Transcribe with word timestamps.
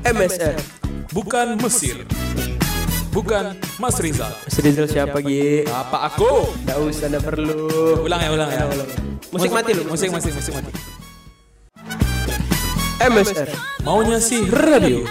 MSR. 0.00 0.56
Bukan 1.12 1.60
Mesir. 1.60 2.08
Bukan 3.12 3.52
Mas 3.76 4.00
Rizal. 4.00 4.32
Mas 4.32 4.56
Rizal 4.56 4.88
siapa 4.88 5.20
Gi? 5.20 5.68
Apa 5.68 6.08
aku? 6.08 6.56
Gak 6.64 6.78
usah, 6.80 7.12
gak 7.12 7.20
perlu. 7.20 7.68
Ulang 8.08 8.20
ya, 8.24 8.30
ulang 8.32 8.48
ya. 8.48 8.64
Musik 9.28 9.52
mati 9.52 9.76
lu. 9.76 9.84
Musik, 9.84 10.08
musik, 10.08 10.32
musik 10.32 10.56
mati. 10.56 10.72
MSR. 13.00 13.48
Maunya 13.84 14.16
sih 14.24 14.48
radio. 14.48 15.04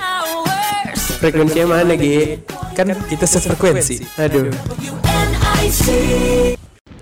Frekuensinya 1.21 1.77
mana 1.77 1.93
Gi? 1.93 2.41
Kan 2.73 2.89
kita 3.05 3.29
sefrekuensi. 3.29 4.01
Aduh. 4.17 4.49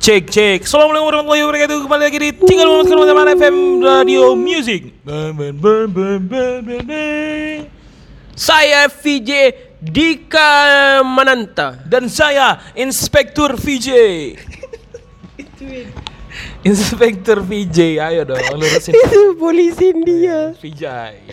Cek 0.03 0.23
cek. 0.27 0.59
Assalamualaikum 0.67 1.07
warahmatullahi 1.07 1.43
wabarakatuh. 1.47 1.77
Kembali 1.87 2.03
lagi 2.03 2.19
di 2.19 2.29
Tinggal 2.35 2.67
Momen 2.67 2.87
Teman 2.87 3.27
FM 3.31 3.55
Radio 3.79 4.35
Music. 4.35 4.91
Saya 8.37 8.85
VJ 8.85 9.31
Dika 9.81 11.01
Mananta. 11.01 11.73
Dan 11.89 12.05
saya 12.05 12.61
Inspektur 12.77 13.57
VJ. 13.57 13.89
Inspektur 16.61 17.41
VJ, 17.41 17.97
ayo 17.97 18.21
dong 18.27 18.37
lurusin 18.59 18.93
Itu 18.97 19.33
polisi 19.41 19.89
India. 19.89 20.53
Vijay. 20.53 21.25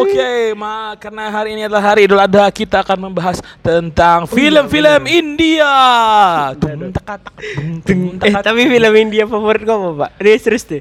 Oke, 0.00 0.56
ma 0.56 0.96
karena 0.96 1.28
hari 1.28 1.58
ini 1.58 1.68
adalah 1.68 1.92
hari 1.92 2.08
Idul 2.08 2.22
Adha, 2.22 2.48
kita 2.48 2.80
akan 2.80 3.10
membahas 3.10 3.44
tentang 3.60 4.24
film-film 4.24 5.04
India. 5.10 5.74
Tung, 6.56 6.88
tak, 6.94 7.20
Eh 8.24 8.34
tapi 8.40 8.64
film 8.64 8.94
India 8.96 9.28
favorit 9.28 9.66
kamu 9.66 9.98
Pak? 9.98 10.10
Dia 10.22 10.40
serius 10.40 10.64
deh. 10.64 10.80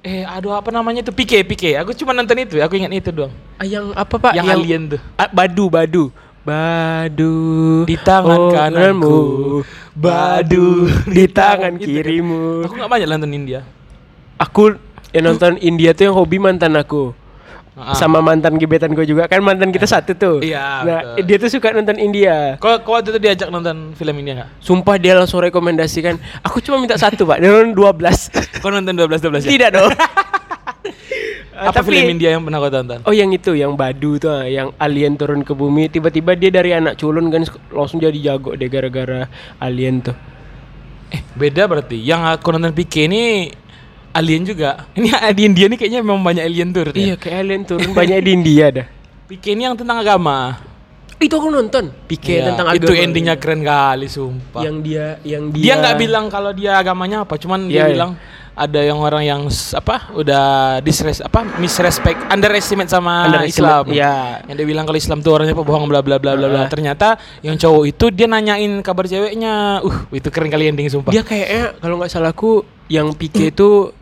Eh, 0.00 0.24
aduh 0.24 0.56
apa 0.56 0.72
namanya 0.72 1.04
itu? 1.04 1.12
Pike, 1.12 1.44
Pike. 1.44 1.76
Aku 1.84 1.92
cuma 1.92 2.16
nonton 2.16 2.36
itu, 2.40 2.56
aku 2.60 2.80
ingat 2.80 2.92
itu 2.92 3.12
doang. 3.12 3.32
Ah, 3.60 3.68
yang 3.68 3.92
apa 3.92 4.16
Pak? 4.16 4.32
Yang 4.32 4.48
alien 4.48 4.82
tuh. 4.96 5.00
Ah, 5.20 5.28
Badu, 5.28 5.68
Badu. 5.68 6.04
Badu 6.40 7.84
Di 7.84 8.00
tangan 8.00 8.48
kananku, 8.48 9.60
Badu 9.92 10.88
di 11.04 11.28
tangan 11.28 11.76
kirimu. 11.76 12.64
Aku 12.64 12.80
nggak 12.80 12.88
banyak 12.88 13.08
nonton 13.12 13.32
India. 13.36 13.60
Aku 14.40 14.72
yang 15.12 15.28
nonton 15.28 15.60
India 15.60 15.92
tuh 15.92 16.08
yang 16.08 16.16
hobi 16.16 16.40
mantan 16.40 16.80
aku. 16.80 17.12
Ah. 17.78 17.94
Sama 17.94 18.18
mantan 18.18 18.58
gebetan 18.58 18.90
gue 18.92 19.06
juga 19.06 19.30
kan 19.30 19.38
mantan 19.40 19.70
kita 19.70 19.86
satu 19.86 20.12
tuh. 20.18 20.36
Iya, 20.42 20.82
Nah 20.82 21.00
betul. 21.16 21.24
dia 21.24 21.36
tuh 21.38 21.50
suka 21.54 21.70
nonton 21.70 21.96
India. 22.02 22.58
Kau 22.58 22.76
waktu 22.76 23.14
itu 23.14 23.20
diajak 23.22 23.48
nonton 23.48 23.94
film 23.94 24.14
India 24.18 24.42
nggak? 24.42 24.50
Sumpah 24.58 24.98
dia 24.98 25.14
langsung 25.14 25.38
rekomendasikan. 25.38 26.18
Aku 26.42 26.58
cuma 26.58 26.82
minta 26.82 26.98
satu 26.98 27.22
pak. 27.22 27.38
Dia 27.38 27.48
nonton 27.48 27.72
12 27.78 28.02
Kau 28.62 28.74
nonton 28.74 28.94
12 28.98 29.22
12 29.22 29.46
ya? 29.46 29.50
Tidak 29.54 29.70
dong. 29.70 29.90
Apa 31.60 31.84
film 31.84 32.16
India 32.16 32.32
yang 32.32 32.40
pernah 32.40 32.56
kau 32.56 32.72
tonton? 32.72 33.04
Oh 33.04 33.12
yang 33.12 33.28
itu 33.36 33.52
yang 33.52 33.76
Badu 33.76 34.16
tuh 34.16 34.32
ah, 34.32 34.48
yang 34.48 34.72
alien 34.80 35.12
turun 35.20 35.44
ke 35.44 35.52
bumi 35.52 35.92
tiba-tiba 35.92 36.32
dia 36.32 36.48
dari 36.48 36.72
anak 36.72 36.96
culun 36.96 37.28
kan 37.28 37.44
langsung 37.68 38.00
jadi 38.00 38.16
jago 38.16 38.56
deh 38.56 38.64
gara-gara 38.72 39.28
alien 39.60 40.00
tuh. 40.00 40.16
Eh, 41.12 41.20
beda 41.36 41.68
berarti. 41.68 42.00
Yang 42.00 42.40
aku 42.40 42.56
nonton 42.56 42.72
Pike 42.72 43.04
ini 43.12 43.52
alien 44.12 44.42
juga. 44.42 44.84
Ini 44.98 45.08
di 45.32 45.42
India 45.44 45.66
nih 45.68 45.78
kayaknya 45.78 46.00
memang 46.00 46.20
banyak 46.20 46.42
alien 46.42 46.70
turun 46.70 46.92
ya. 46.92 47.00
Iya 47.02 47.14
kayak 47.16 47.36
alien 47.40 47.62
turun 47.64 47.90
banyak 47.98 48.18
di 48.20 48.30
India 48.30 48.66
dah. 48.70 48.86
Pike 49.26 49.54
ini 49.54 49.62
yang 49.62 49.78
tentang 49.78 50.02
agama. 50.02 50.58
Itu 51.20 51.36
aku 51.36 51.52
nonton. 51.52 51.92
Pikir 52.08 52.40
Iya, 52.40 52.50
tentang 52.50 52.66
itu 52.74 52.90
agama. 52.90 53.04
endingnya 53.04 53.36
keren 53.36 53.60
kali 53.60 54.08
sumpah. 54.08 54.64
Yang 54.64 54.76
dia 54.82 55.06
yang 55.22 55.44
dia 55.52 55.62
dia 55.62 55.74
nggak 55.76 55.96
bilang 56.00 56.24
kalau 56.26 56.50
dia 56.50 56.80
agamanya 56.80 57.22
apa, 57.22 57.36
cuman 57.36 57.68
Iya, 57.68 57.70
dia 57.70 57.82
iya. 57.84 57.92
bilang 57.92 58.10
ada 58.50 58.80
yang 58.82 58.98
orang 58.98 59.22
yang 59.22 59.42
apa 59.72 60.10
udah 60.12 60.44
disres 60.82 61.22
apa 61.22 61.46
misrespect 61.56 62.18
underestimate 62.28 62.90
sama 62.90 63.28
Underestimate, 63.28 63.52
Islam. 63.54 63.84
iya. 63.92 64.42
Yang 64.48 64.56
dia 64.58 64.66
bilang 64.66 64.84
kalau 64.84 64.98
Islam 64.98 65.18
tuh 65.20 65.30
orangnya 65.30 65.54
pebohong 65.54 65.86
bla 65.86 66.00
bla 66.00 66.16
bla 66.16 66.34
bla 66.34 66.48
bla. 66.48 66.60
Ah. 66.64 66.68
Ternyata 66.72 67.14
yang 67.44 67.54
cowok 67.54 67.84
itu 67.86 68.04
dia 68.10 68.26
nanyain 68.26 68.80
kabar 68.80 69.04
ceweknya. 69.04 69.84
Uh, 69.84 70.08
itu 70.10 70.26
keren 70.32 70.48
kali 70.48 70.72
ending 70.72 70.88
sumpah. 70.88 71.12
Dia 71.12 71.20
kayaknya 71.22 71.76
kalau 71.78 72.00
nggak 72.00 72.10
salahku 72.10 72.64
yang 72.88 73.12
Pique 73.14 73.52
itu 73.54 73.92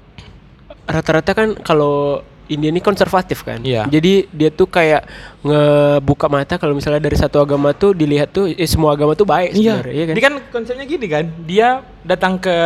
rata-rata 0.89 1.37
kan 1.37 1.49
kalau 1.61 2.25
India 2.49 2.69
ini 2.69 2.81
konservatif 2.81 3.41
kan. 3.41 3.61
Iya. 3.61 3.85
Jadi 3.87 4.27
dia 4.29 4.49
tuh 4.49 4.67
kayak 4.67 5.05
ngebuka 5.39 6.27
mata 6.27 6.55
kalau 6.57 6.73
misalnya 6.73 6.99
dari 6.99 7.15
satu 7.15 7.39
agama 7.39 7.71
tuh 7.71 7.93
dilihat 7.93 8.29
tuh 8.29 8.49
eh, 8.49 8.65
semua 8.65 8.91
agama 8.91 9.13
tuh 9.13 9.25
baik 9.25 9.53
Iya, 9.53 9.79
sebenarnya, 9.79 9.95
iya 9.95 10.05
kan? 10.05 10.15
Dia 10.15 10.25
kan 10.25 10.35
konsepnya 10.51 10.85
gini 10.85 11.07
kan, 11.07 11.25
dia 11.43 11.69
datang 12.01 12.37
ke 12.37 12.57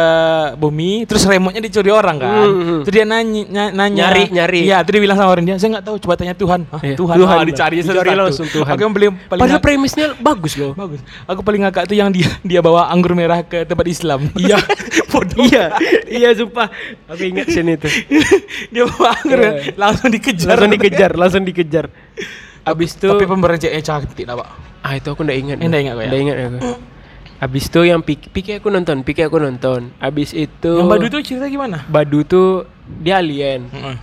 bumi, 0.55 1.03
terus 1.03 1.25
remote-nya 1.25 1.59
dicuri 1.61 1.91
orang 1.91 2.17
kan. 2.17 2.31
Hmm, 2.33 2.63
hmm. 2.63 2.81
Terus 2.83 2.95
dia 2.95 3.05
nanya, 3.05 3.43
ny- 3.43 3.73
nanya, 3.73 4.03
Nyari, 4.07 4.25
nyari. 4.31 4.61
Iya, 4.65 4.79
terus 4.81 4.95
dia 4.95 5.03
bilang 5.03 5.17
sama 5.17 5.29
orang 5.29 5.45
dia, 5.45 5.55
saya 5.57 5.71
nggak 5.73 5.85
tahu, 5.85 5.97
coba 5.99 6.15
tanya 6.15 6.33
Tuhan. 6.33 6.61
Hah, 6.65 6.81
Iya, 6.81 6.95
Tuhan, 6.95 7.17
Tuhan 7.19 7.37
lah. 7.37 7.45
dicari, 7.45 7.77
Dicari 7.77 8.11
langsung 8.15 8.47
Tuhan. 8.47 8.71
Aku 8.71 8.81
yang 8.81 8.95
paling 8.95 9.11
paling 9.27 9.43
Padahal 9.43 9.61
premisnya 9.61 10.07
bagus 10.17 10.55
loh. 10.55 10.73
bagus. 10.73 11.03
Aku 11.25 11.41
paling 11.41 11.61
ngakak 11.61 11.85
tuh 11.85 11.97
yang 11.97 12.09
dia 12.09 12.31
dia 12.41 12.61
bawa 12.61 12.87
anggur 12.87 13.13
merah 13.13 13.43
ke 13.43 13.63
tempat 13.63 13.85
Islam. 13.85 14.31
Iya, 14.33 14.63
bodoh. 15.11 15.43
iya, 15.43 15.75
iya 16.07 16.29
sumpah. 16.33 16.71
Aku 17.07 17.23
ingat 17.23 17.51
scene 17.51 17.75
itu. 17.75 17.91
dia 18.73 18.87
bawa 18.87 19.11
anggur 19.17 19.39
Iya. 19.43 19.51
langsung 19.83 20.09
dikejar. 20.09 20.49
langsung 20.49 20.71
dikejar, 20.71 21.11
langsung 21.15 21.43
dikejar. 21.43 21.87
Abis 22.63 22.95
itu 22.95 23.09
Tapi 23.09 23.27
pemberjeknya 23.27 23.83
cantik, 23.83 24.23
lah, 24.23 24.39
Pak. 24.39 24.49
ah 24.83 24.93
itu 24.95 25.09
aku 25.09 25.21
nggak 25.23 25.39
ingat. 25.39 25.57
Eh, 25.59 25.67
nggak 25.67 25.83
ingat 25.83 25.95
kau 25.95 26.03
ya? 26.03 26.11
Ingat 26.15 26.37
aku. 26.39 26.59
Abis 27.43 27.65
itu 27.67 27.81
yang 27.83 28.01
Pique, 28.01 28.31
Pique 28.31 28.53
aku 28.55 28.71
nonton, 28.71 29.03
Pique 29.03 29.19
aku 29.21 29.35
nonton. 29.37 29.91
Abis 29.99 30.31
itu 30.31 30.71
Yang 30.73 30.87
Badu 30.87 31.05
itu 31.05 31.19
cerita 31.27 31.47
gimana? 31.47 31.83
Badu 31.85 32.23
tuh 32.23 32.49
dia 32.99 33.19
alien. 33.19 33.67
Heeh. 33.69 33.97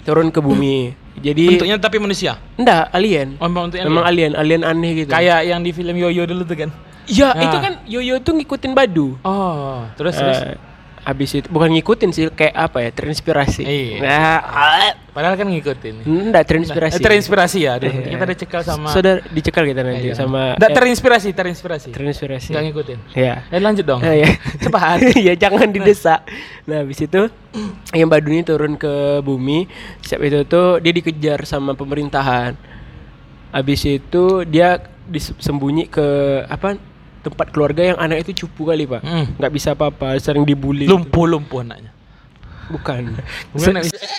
turun 0.00 0.32
ke 0.32 0.40
bumi. 0.40 0.96
Jadi 1.18 1.52
Bentuknya 1.52 1.76
tapi 1.76 2.00
manusia. 2.00 2.40
enggak 2.56 2.88
alien. 2.88 3.36
Oh, 3.36 3.44
memang 3.44 3.68
bentuknya 3.68 3.84
Memang 3.84 4.04
alien, 4.06 4.32
alien 4.32 4.62
aneh 4.64 5.04
gitu. 5.04 5.10
Kayak 5.10 5.44
yang 5.44 5.60
di 5.60 5.70
film 5.70 5.92
Yoyo 5.92 6.24
dulu 6.24 6.48
tuh 6.48 6.56
kan. 6.56 6.70
Iya, 7.04 7.28
Ah. 7.28 7.44
itu 7.44 7.56
kan 7.58 7.72
Yoyo 7.84 8.16
tuh 8.18 8.32
ngikutin 8.32 8.72
Badu. 8.72 9.20
Oh, 9.20 9.84
terus 9.94 10.16
terus. 10.16 10.38
Habis 11.08 11.40
itu 11.40 11.48
bukan 11.48 11.72
ngikutin 11.72 12.10
sih, 12.12 12.28
kayak 12.28 12.52
apa 12.52 12.84
ya? 12.84 12.90
Terinspirasi. 12.92 13.64
Iya. 13.64 13.96
Nah, 14.04 14.36
ah, 14.44 14.92
Padahal 15.08 15.40
kan 15.40 15.48
ngikutin. 15.48 16.04
enggak 16.04 16.44
terinspirasi. 16.44 16.94
Eh, 16.94 17.02
terinspirasi 17.02 17.58
ya. 17.64 17.80
Aduh, 17.80 17.88
Iya. 17.88 18.12
Kita 18.12 18.22
ada 18.28 18.36
cekal 18.36 18.60
sama. 18.60 18.88
Saudara 18.92 19.18
dicekal 19.32 19.64
kita 19.64 19.80
nanti 19.80 20.12
Iya. 20.12 20.20
sama 20.20 20.52
Nggak 20.54 20.68
eh, 20.68 20.76
terinspirasi, 20.76 21.28
terinspirasi. 21.32 21.88
terinspirasi. 21.96 22.48
Enggak 22.52 22.64
ngikutin. 22.68 22.98
Iya. 23.16 23.34
Eh 23.48 23.56
lanjut 23.56 23.84
dong. 23.88 24.00
Eh, 24.04 24.20
ya. 24.20 24.28
Cepat. 24.60 24.98
ya 25.26 25.32
jangan 25.34 25.72
didesak. 25.72 26.20
Nah, 26.68 26.84
habis 26.84 27.00
itu 27.00 27.20
yang 27.90 28.12
Badu 28.12 28.28
ini 28.28 28.44
turun 28.44 28.76
ke 28.76 29.24
bumi. 29.24 29.64
Siap 30.04 30.20
itu 30.20 30.44
tuh 30.44 30.76
dia 30.78 30.92
dikejar 30.92 31.40
sama 31.48 31.72
pemerintahan. 31.72 32.52
Habis 33.48 33.80
itu 33.88 34.44
dia 34.44 34.76
disembunyi 35.08 35.88
ke 35.88 36.04
apa 36.44 36.76
tempat 37.28 37.52
keluarga 37.52 37.82
yang 37.94 37.98
anak 38.00 38.24
itu 38.26 38.44
cupu 38.44 38.68
kali, 38.68 38.88
Pak. 38.88 39.00
Hmm. 39.04 39.26
nggak 39.36 39.52
bisa 39.52 39.76
apa-apa, 39.76 40.16
sering 40.18 40.48
dibully. 40.48 40.88
gitu. 40.88 40.96
Lumpuh 40.96 41.24
lumpuh 41.28 41.60
anaknya. 41.62 41.92
Bukan. 42.72 43.12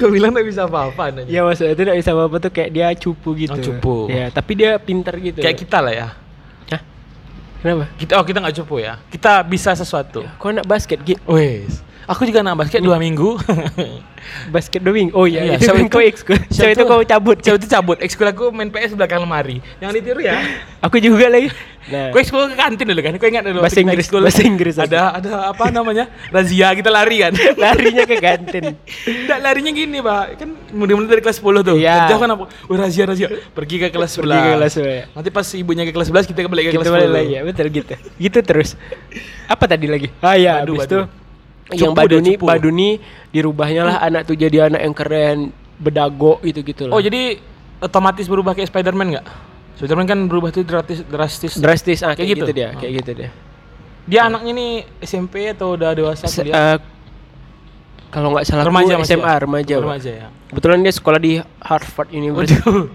Kau 0.00 0.08
bilang 0.08 0.32
nggak 0.32 0.48
bisa 0.48 0.64
apa-apa 0.64 1.12
anaknya. 1.12 1.28
Ya 1.28 1.40
maksudnya 1.44 1.76
itu 1.76 1.82
nggak 1.84 1.98
bisa 2.00 2.10
apa-apa 2.16 2.36
tuh 2.40 2.50
kayak 2.56 2.70
dia 2.72 2.88
cupu 2.96 3.36
gitu. 3.36 3.52
Oh, 3.52 3.60
cupu. 3.60 3.96
Ya, 4.08 4.32
tapi 4.32 4.56
dia 4.56 4.80
pintar 4.80 5.12
gitu. 5.20 5.44
Kayak 5.44 5.60
kita 5.60 5.78
lah 5.84 5.92
ya. 5.92 6.08
Hah? 6.72 6.80
Kenapa? 7.60 7.84
Kita 8.00 8.12
oh 8.16 8.24
kita 8.24 8.38
nggak 8.40 8.56
cupu 8.64 8.80
ya. 8.80 8.96
Kita 9.12 9.44
bisa 9.44 9.76
sesuatu. 9.76 10.24
Kau 10.40 10.48
anak 10.48 10.64
basket, 10.64 11.04
Gi? 11.04 11.20
Wes. 11.28 11.84
Aku 12.10 12.26
juga 12.26 12.42
anak 12.42 12.66
basket 12.66 12.82
dua 12.82 12.98
minggu. 12.98 13.38
Basket 14.54 14.82
doing. 14.84 15.10
Oh 15.16 15.24
iya, 15.24 15.56
Iya, 15.56 15.62
itu 15.62 15.88
kau 15.88 16.02
ekskul. 16.02 16.36
Siapa 16.52 16.76
itu 16.76 16.84
kau 16.84 17.00
cabut. 17.06 17.38
Cewek 17.40 17.58
itu 17.62 17.68
cabut. 17.70 17.96
Ekskul 18.02 18.28
aku 18.28 18.52
main 18.52 18.68
PS 18.68 18.92
belakang 18.98 19.22
lemari. 19.22 19.64
Jangan 19.80 19.94
ditiru 19.96 20.20
ya. 20.20 20.36
Aku 20.86 20.96
juga 20.96 21.28
lagi. 21.28 21.52
Nah, 21.92 22.08
Gue 22.08 22.24
ekskul 22.24 22.48
ke 22.52 22.56
kantin 22.56 22.88
dulu 22.88 23.00
kan. 23.04 23.12
Gue 23.16 23.28
ingat 23.28 23.44
dulu. 23.44 23.60
Bahasa 23.60 23.80
kita 23.80 23.84
Inggris, 23.84 24.04
ekskul, 24.08 24.20
bahasa 24.24 24.42
Inggris 24.44 24.76
aku. 24.76 24.88
Ada 24.92 25.02
ada 25.20 25.32
apa 25.52 25.64
namanya? 25.68 26.04
Razia 26.32 26.72
kita 26.72 26.88
lari 26.88 27.16
kan. 27.20 27.32
larinya 27.64 28.04
ke 28.08 28.16
kantin. 28.16 28.64
Enggak 29.04 29.38
larinya 29.44 29.72
gini, 29.72 29.98
Pak. 30.00 30.24
Kan 30.40 30.48
mulai-mulai 30.72 31.08
dari 31.08 31.22
kelas 31.24 31.40
10 31.40 31.60
tuh. 31.64 31.76
Iya. 31.76 32.12
Jauh 32.12 32.20
kan 32.20 32.30
apa? 32.32 32.44
Wah, 32.48 32.76
razia 32.80 33.04
razia. 33.08 33.28
Pergi 33.52 33.76
ke 33.76 33.88
kelas 33.92 34.10
11. 34.16 34.24
Pergi 34.24 34.40
ke 34.40 34.52
kelas 34.56 34.72
11. 35.08 35.16
Nanti 35.16 35.28
pas 35.32 35.46
ibunya 35.52 35.84
ke 35.84 35.92
kelas 35.92 36.08
11 36.08 36.28
kita 36.32 36.38
balik 36.48 36.64
ke 36.68 36.70
kelas 36.80 36.88
10. 36.88 36.96
balik 36.96 37.10
lagi 37.12 37.32
ya, 37.36 37.40
betul 37.44 37.66
gitu. 37.72 37.94
Gitu 38.16 38.38
terus. 38.40 38.70
Apa 39.48 39.64
tadi 39.68 39.84
lagi? 39.84 40.08
Ah 40.24 40.36
ya, 40.38 40.62
Badu, 40.62 40.80
habis 40.80 40.88
itu 40.88 40.98
yang 41.72 41.90
Cupu 41.90 41.98
Badu 41.98 42.12
dia, 42.12 42.22
nih, 42.22 42.34
cupu. 42.34 42.44
Badu 42.46 42.70
nih 42.70 42.92
dirubahnya 43.30 43.82
lah 43.84 43.96
anak 44.00 44.22
tuh 44.24 44.34
jadi 44.34 44.66
anak 44.66 44.80
yang 44.80 44.94
keren, 44.94 45.38
bedago 45.76 46.38
gitu-gitu 46.40 46.86
lah. 46.86 46.94
Oh, 46.94 47.00
jadi 47.00 47.38
otomatis 47.78 48.26
berubah 48.26 48.52
kayak 48.52 48.68
Spider-Man 48.68 49.06
enggak? 49.08 49.26
Spider-Man 49.74 50.04
kan 50.04 50.18
berubah 50.24 50.50
tuh 50.50 50.60
drastis 50.60 51.00
drastis. 51.02 51.52
drastis 51.56 51.98
ah 52.00 52.12
Kayak 52.12 52.16
kayak, 52.16 52.28
gitu? 52.28 52.42
gitu. 52.42 52.52
dia, 52.52 52.68
Oh. 52.68 52.78
kayak 52.78 52.92
gitu 52.98 53.10
dia. 53.14 53.30
Dia 54.04 54.20
anaknya 54.26 54.52
nih 54.52 54.70
SMP 55.00 55.48
atau 55.48 55.72
udah 55.72 55.90
dewasa 55.92 56.24
Se- 56.24 56.42
kuliah? 56.42 56.52
eh, 56.52 56.78
kalau 58.08 58.34
nggak 58.34 58.44
salah 58.44 58.64
remaja 58.64 58.92
aku 58.92 59.04
SMA 59.04 59.22
ya? 59.24 59.38
remaja. 59.38 59.74
Remaja 59.78 60.10
ya. 60.10 60.26
Kebetulan 60.48 60.78
dia 60.80 60.92
sekolah 60.92 61.16
di 61.16 61.32
Harvard 61.58 62.10
University. 62.10 62.58
Waduh. 62.58 62.90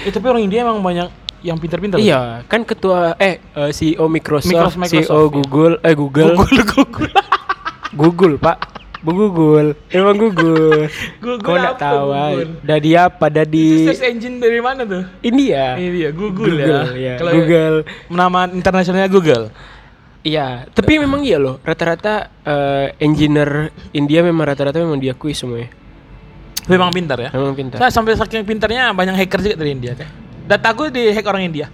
eh 0.00 0.10
tapi 0.10 0.26
orang 0.26 0.42
India 0.42 0.62
emang 0.62 0.78
banyak 0.78 1.08
yang 1.40 1.56
pintar-pintar. 1.56 1.98
Iya, 1.98 2.40
kan 2.46 2.62
ketua 2.62 3.12
eh 3.16 3.36
eh, 3.36 3.70
CEO 3.70 4.06
Microsoft, 4.06 4.48
Microsoft, 4.48 4.78
Microsoft, 4.78 5.06
CEO 5.06 5.20
iya. 5.20 5.28
Google, 5.30 5.74
eh 5.78 5.94
Google, 5.94 6.30
Google 6.34 6.64
Google. 6.72 7.10
Google, 7.94 8.36
Pak. 8.42 8.58
Google, 9.04 9.76
emang 9.92 10.16
Google. 10.16 10.88
Google 11.24 11.44
Kau 11.44 11.60
apa 11.60 11.76
tahu? 11.76 12.08
ah? 12.10 12.32
Google? 12.32 12.50
Dari 12.64 12.90
apa? 12.96 13.26
Dari 13.28 13.66
Itu 13.84 13.92
search 13.92 14.08
engine 14.08 14.40
dari 14.40 14.60
mana 14.64 14.88
tuh? 14.88 15.04
India. 15.20 15.76
Ini 15.76 15.88
dia 15.92 16.10
Google, 16.10 16.56
Google, 16.56 16.96
ya. 16.96 17.14
ya. 17.20 17.30
Google. 17.36 17.76
Nama 18.08 18.48
internasionalnya 18.48 19.12
Google. 19.12 19.52
Iya, 20.24 20.64
tapi 20.72 20.96
memang 20.96 21.20
iya 21.20 21.36
loh. 21.36 21.60
Rata-rata 21.60 22.32
eh, 22.48 22.96
engineer 22.96 23.68
India 23.92 24.24
memang 24.24 24.48
rata-rata 24.48 24.80
memang 24.80 24.96
diakui 24.96 25.36
semuanya. 25.36 25.68
Memang 26.64 26.88
pintar 26.96 27.20
ya. 27.20 27.28
Memang 27.28 27.52
pintar. 27.52 27.76
Saya 27.76 27.92
sampai 27.92 28.16
saking 28.16 28.40
pintarnya 28.48 28.96
banyak 28.96 29.20
hacker 29.20 29.44
juga 29.44 29.56
dari 29.60 29.76
India 29.76 29.92
kan. 29.92 30.08
Dataku 30.48 30.88
di 30.88 31.12
hack 31.12 31.28
orang 31.28 31.44
India. 31.52 31.68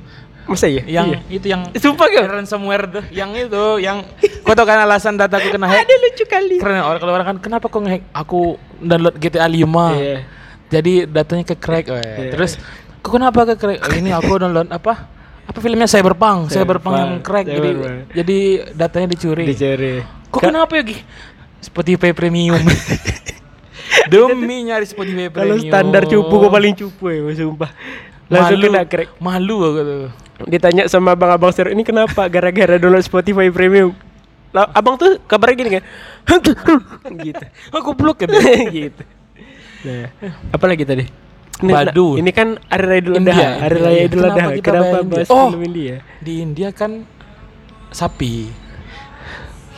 Masa 0.51 0.67
iya? 0.67 0.83
Yang 0.83 1.07
Iya. 1.07 1.19
itu 1.31 1.47
yang 1.47 1.63
Sumpah 1.73 2.07
gak? 2.11 2.27
ransomware 2.27 2.85
tuh, 2.91 3.05
yang 3.09 3.31
itu, 3.33 3.65
yang 3.79 4.03
kau 4.43 4.51
tau 4.51 4.67
kan 4.67 4.83
alasan 4.83 5.15
dataku 5.15 5.47
kena 5.49 5.71
hack? 5.71 5.87
Ada 5.87 5.95
lucu 5.97 6.25
kali. 6.27 6.57
Keren 6.59 6.83
orang 6.83 6.99
kalau 6.99 7.13
orang 7.15 7.27
kan 7.29 7.37
kenapa 7.39 7.71
kau 7.71 7.79
ngehack? 7.79 8.03
Aku 8.11 8.41
download 8.77 9.15
GTA 9.17 9.47
5. 9.47 9.95
Iya. 9.95 10.27
Jadi 10.69 10.93
datanya 11.07 11.45
ke 11.47 11.55
crack. 11.55 11.87
Iya. 11.87 12.35
Terus 12.35 12.59
kok 12.99 13.11
kenapa 13.11 13.47
ke 13.47 13.55
crack? 13.57 13.79
Oh, 13.81 13.95
ini 13.95 14.11
aku 14.11 14.37
download 14.37 14.67
apa? 14.69 15.07
Apa 15.47 15.59
filmnya 15.59 15.87
Cyberpunk, 15.87 16.47
Cyberpunk 16.47 16.95
yang 16.95 17.13
Cyberpunk, 17.17 17.27
crack 17.27 17.47
jadi 17.47 17.71
Cyberpunk. 17.71 17.99
jadi 18.13 18.39
datanya 18.71 19.07
dicuri. 19.09 19.45
Dicari. 19.47 19.95
Kok 20.29 20.41
kenapa 20.41 20.73
ya, 20.75 20.83
Gi? 20.85 20.97
Spotify 21.61 22.11
Premium. 22.11 22.59
Demi 24.07 24.63
nyari 24.65 24.87
Spotify 24.87 25.27
Kalau 25.29 25.55
Premium. 25.55 25.71
standar 25.71 26.03
cupu 26.07 26.35
gua 26.39 26.51
paling 26.51 26.75
cupu 26.75 27.05
ya, 27.11 27.21
sumpah. 27.37 27.71
Langsung 28.27 28.59
malu, 28.59 28.67
kena 28.69 28.83
crack. 28.87 29.09
Malu 29.19 29.57
aku 29.61 29.81
tuh. 29.83 30.11
Ditanya 30.49 30.89
sama 30.89 31.13
abang-abang 31.13 31.53
ser 31.53 31.73
ini 31.73 31.83
kenapa? 31.85 32.29
Gara-gara 32.31 32.81
download 32.81 33.05
Spotify 33.05 33.51
Premium. 33.53 33.93
Lah, 34.51 34.67
abang 34.75 34.99
tuh 34.99 35.21
kabarnya 35.31 35.57
gini 35.57 35.71
kan. 35.79 35.85
gitu. 37.27 37.45
Aku 37.71 37.95
blok 37.95 38.25
kan. 38.25 38.29
gitu. 38.71 39.03
Nah, 39.81 40.13
apa 40.53 40.65
lagi 40.69 40.85
tadi? 40.85 41.05
Ini, 41.61 41.73
Badut. 41.77 42.17
ini 42.17 42.31
kan 42.33 42.57
hari 42.73 42.85
raya 42.89 43.01
Idul 43.05 43.15
Adha, 43.21 43.49
hari 43.61 43.79
raya. 43.85 44.01
Idul 44.09 44.21
Kenapa 44.25 44.41
Adha. 44.41 44.61
Kenapa 44.65 44.97
India? 44.97 45.11
bahas 45.13 45.29
Oh. 45.29 45.49
film 45.53 45.63
India? 45.69 45.95
Di 46.25 46.33
India 46.41 46.69
kan 46.73 46.91
sapi. 47.93 48.49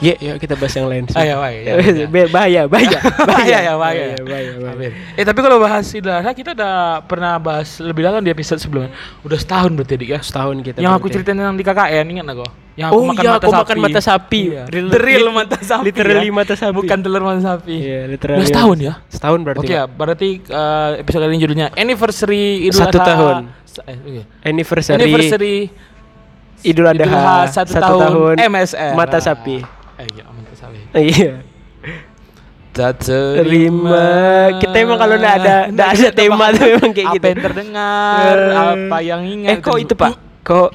Ya, 0.02 0.14
yuk 0.19 0.37
kita 0.37 0.58
bahas 0.58 0.75
yang 0.75 0.90
lain. 0.90 1.04
Ah, 1.14 1.22
ya, 1.22 1.34
bahaya, 1.38 1.58
ya, 1.62 1.72
ya. 1.78 2.06
Bahaya, 2.10 2.26
bahaya, 2.26 2.62
bahaya, 2.72 2.99
bahaya 3.22 3.58
ya 3.62 3.72
bahaya. 3.78 4.06
bahaya, 4.19 4.52
bahaya. 4.58 4.90
Eh 5.14 5.22
tapi 5.22 5.38
kalau 5.38 5.62
bahas 5.62 5.87
Idul 5.88 6.10
Adha 6.10 6.34
kita 6.34 6.58
udah 6.58 7.06
pernah 7.06 7.38
bahas 7.38 7.78
lebih 7.78 8.02
dalam 8.02 8.19
di 8.19 8.28
episode 8.28 8.58
sebelumnya. 8.58 8.90
Udah 9.22 9.38
setahun 9.38 9.70
berarti 9.70 9.94
Dik 9.94 10.10
ya. 10.10 10.20
Setahun 10.20 10.58
kita. 10.60 10.82
Yang 10.82 10.93
aku 10.93 11.06
berarti. 11.06 11.14
ceritain 11.22 11.38
yang 11.38 11.54
di 11.54 11.62
KKN 11.62 12.04
ingat 12.10 12.25
nggak 12.26 12.38
kok? 12.43 12.52
Yang 12.72 12.88
Oh 12.90 13.00
iya, 13.04 13.31
aku 13.37 13.50
makan 13.52 13.76
mata 13.78 14.00
sapi. 14.00 14.40
Iya. 14.49 14.62
Real- 14.66 14.90
real 14.96 15.26
mata 15.28 15.58
sapi. 15.60 15.84
literally 15.87 16.28
ya. 16.28 16.34
mata 16.34 16.55
sapi. 16.56 16.72
Bukan 16.75 16.98
telur 16.98 17.22
mata 17.22 17.40
sapi. 17.44 17.75
Iya, 17.78 18.00
literally. 18.08 18.38
Udah 18.43 18.48
setahun 18.48 18.76
ya? 18.81 18.93
Setahun 19.06 19.38
berarti. 19.44 19.60
Oke 19.60 19.72
ya, 19.72 19.84
berarti 19.87 20.28
eh, 20.40 20.90
episode 20.98 21.20
kali 21.22 21.31
ini 21.31 21.40
judulnya 21.40 21.66
Anniversary 21.76 22.66
Idul 22.66 22.81
Satu 22.81 22.98
Adha. 22.98 23.06
tahun. 23.06 23.37
Sa- 23.62 23.84
eh, 23.84 23.96
oke. 24.00 24.22
Anniversary, 24.43 24.96
Anniversary 24.98 25.56
Idul 26.62 26.87
Adha, 26.87 27.05
Idul 27.05 27.12
Adha 27.12 27.50
satu, 27.50 27.75
tahun, 27.76 28.34
MSR. 28.40 28.94
Mata 28.94 29.19
sapi. 29.19 29.81
Eh, 30.02 30.08
iya, 30.10 30.25
sapi. 30.52 30.78
Iya. 30.99 31.32
Tak 32.72 33.04
Terima. 33.04 34.08
Kita 34.56 34.76
emang 34.81 34.96
kalau 34.96 35.20
nggak 35.20 35.37
ada- 35.44 35.66
nggak 35.69 35.88
ada 35.93 36.08
tema 36.10 36.46
tuh 36.56 36.66
emang 36.72 36.90
kayak 36.96 37.04
apa 37.04 37.16
gitu. 37.20 37.26
yang 37.28 37.43
terdengar, 37.44 38.37
apa 38.49 38.96
yang 39.04 39.22
ingat. 39.28 39.50
Eh 39.52 39.56
kok 39.60 39.76
itu 39.76 39.93
pak? 39.93 40.16
Kok 40.40 40.70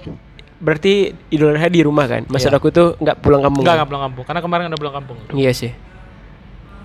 berarti 0.62 0.94
Idul 1.34 1.58
Adha 1.58 1.74
di 1.74 1.82
rumah 1.82 2.06
kan? 2.06 2.22
Maksud 2.30 2.54
Iya. 2.54 2.58
aku 2.62 2.70
tuh 2.70 2.88
nggak 3.02 3.18
pulang 3.18 3.42
kampung. 3.42 3.66
Enggak, 3.66 3.74
kan? 3.74 3.78
enggak 3.82 3.90
pulang 3.90 4.04
kampung. 4.06 4.24
Karena 4.30 4.42
kemarin 4.46 4.64
udah 4.70 4.80
pulang 4.80 4.96
kampung. 5.02 5.18
Iya 5.34 5.52
sih. 5.58 5.72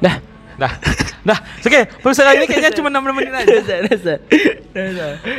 Dah. 0.01 0.17
Dah. 0.57 0.73
Dah. 1.29 1.39
Oke, 1.61 1.81
perusahaan 2.01 2.35
ini 2.35 2.49
kayaknya 2.49 2.73
cuma 2.73 2.89
6 2.89 3.05
menit 3.13 3.33
aja. 3.37 3.53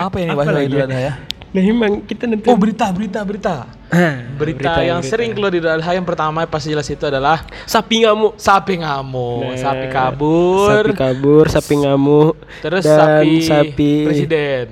Apa 0.06 0.16
ini 0.22 0.30
Apa 0.32 0.38
bahasa 0.38 0.62
Idul? 0.62 0.86
Adha 0.86 1.00
ya? 1.02 1.14
Nah 1.54 1.62
emang 1.62 2.02
kita 2.02 2.26
nanti. 2.26 2.50
Oh, 2.50 2.58
berita, 2.58 2.90
berita, 2.90 3.22
berita. 3.22 3.70
Ah, 3.88 4.26
Berita, 4.34 4.82
yang 4.82 5.06
sering 5.06 5.32
keluar 5.32 5.54
di 5.54 5.62
Adha 5.62 5.94
yang 5.94 6.02
pertama 6.02 6.42
pasti 6.44 6.74
jelas 6.74 6.90
itu 6.90 7.06
adalah 7.06 7.46
sapi 7.64 8.02
ngamuk. 8.02 8.34
sapi 8.36 8.82
ngamuk, 8.82 9.46
Nah, 9.46 9.54
sapi 9.56 9.86
kabur, 9.88 10.82
Sapi 10.82 10.94
kabur, 10.98 11.46
sapi 11.46 11.74
ngamuk. 11.78 12.34
terus 12.60 12.82
dan 12.82 12.98
sapi, 12.98 13.34
sapi 13.40 13.92
presiden. 14.04 14.68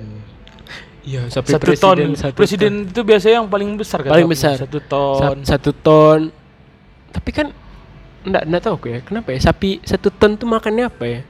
Iya, 1.02 1.22
sapi 1.28 1.50
Satu 1.50 1.62
presiden, 1.64 2.08
ton. 2.08 2.18
satu 2.18 2.34
presiden 2.34 2.72
itu 2.84 3.00
biasanya 3.00 3.34
yang 3.38 3.46
paling 3.46 3.70
besar 3.74 4.02
kan? 4.02 4.10
Paling 4.10 4.26
besar. 4.26 4.54
Satu 4.58 4.78
ton. 4.78 5.18
ton. 5.18 5.38
Sa- 5.42 5.54
satu 5.54 5.70
ton. 5.72 6.20
Tapi 7.10 7.30
kan 7.30 7.46
enggak 8.22 8.42
enggak 8.42 8.62
tahu 8.64 8.74
aku 8.76 8.86
ya. 8.88 8.98
Kenapa 9.02 9.30
ya? 9.30 9.38
Sapi 9.40 9.78
satu 9.82 10.10
ton 10.10 10.34
tuh 10.34 10.46
makannya 10.46 10.86
apa 10.86 11.04
ya? 11.04 11.20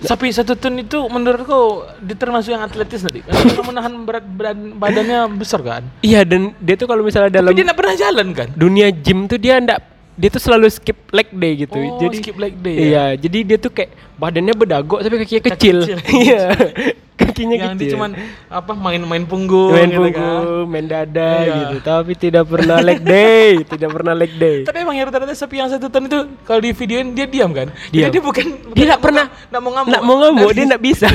Sapi 0.00 0.32
satu 0.32 0.56
ton 0.56 0.80
itu 0.80 0.96
menurutku 1.12 1.84
dia 2.00 2.16
termasuk 2.16 2.56
yang 2.56 2.64
atletis 2.64 3.04
nanti. 3.04 3.20
Karena 3.20 3.62
menahan 3.64 3.92
berat, 4.08 4.24
berat 4.24 4.56
badannya 4.56 5.28
besar 5.36 5.60
kan. 5.60 5.82
Iya, 6.00 6.24
dan 6.24 6.56
dia 6.56 6.74
tuh 6.80 6.88
kalau 6.88 7.04
misalnya 7.04 7.28
dalam 7.28 7.52
Tapi 7.52 7.60
dia 7.60 7.76
pernah 7.76 7.96
jalan 7.96 8.26
kan? 8.32 8.48
dunia 8.56 8.88
gym 8.90 9.28
tuh 9.28 9.36
dia 9.36 9.60
enggak 9.60 9.80
dia 10.20 10.28
tuh 10.28 10.42
selalu 10.42 10.68
skip 10.68 10.98
leg 11.16 11.28
day 11.32 11.52
gitu. 11.64 11.80
Oh, 11.80 11.96
jadi 11.96 12.16
skip 12.20 12.36
leg 12.36 12.52
day 12.60 12.74
ya? 12.76 12.80
Iya, 12.84 13.04
jadi 13.24 13.38
dia 13.40 13.56
tuh 13.56 13.72
kayak 13.72 13.96
badannya 14.20 14.52
bedagok 14.52 15.00
tapi 15.00 15.14
kakinya 15.24 15.42
Kaki 15.48 15.52
kecil. 15.56 15.76
kecil. 15.96 16.48
Kakinya 17.20 17.54
yang 17.54 17.74
dia 17.74 17.84
kecil. 17.84 17.94
cuman 17.94 18.10
apa 18.46 18.72
main-main 18.72 19.22
punggung 19.22 19.70
main 19.70 19.86
gitu 19.86 20.00
punggung, 20.00 20.64
main 20.66 20.84
dada 20.84 21.30
Iya. 21.38 21.52
gitu. 21.52 21.76
Tapi 21.82 22.12
tidak 22.14 22.44
pernah 22.46 22.78
leg 22.78 23.00
day, 23.00 23.50
tidak 23.62 23.90
pernah 23.90 24.12
leg 24.12 24.32
day. 24.34 24.58
Tapi 24.62 24.76
emang 24.78 24.94
yang 24.94 25.06
rata-rata 25.06 25.32
sapi 25.32 25.54
yang 25.56 25.68
satu 25.68 25.86
ton 25.86 26.04
itu 26.04 26.18
kalau 26.42 26.58
di 26.58 26.70
videoin 26.70 27.12
dia 27.12 27.24
diam 27.24 27.50
kan? 27.50 27.68
Diam. 27.88 28.06
Jadi 28.06 28.12
dia 28.12 28.22
bukan, 28.22 28.44
Dia 28.70 28.84
nggak 28.88 29.02
pernah 29.02 29.24
nggak 29.28 29.60
mau 29.60 29.70
ngamuk. 29.70 29.90
Nggak 29.90 30.02
mau 30.02 30.16
ngamuk, 30.18 30.50
dia 30.50 30.64
nggak 30.70 30.82
bisa. 30.82 31.08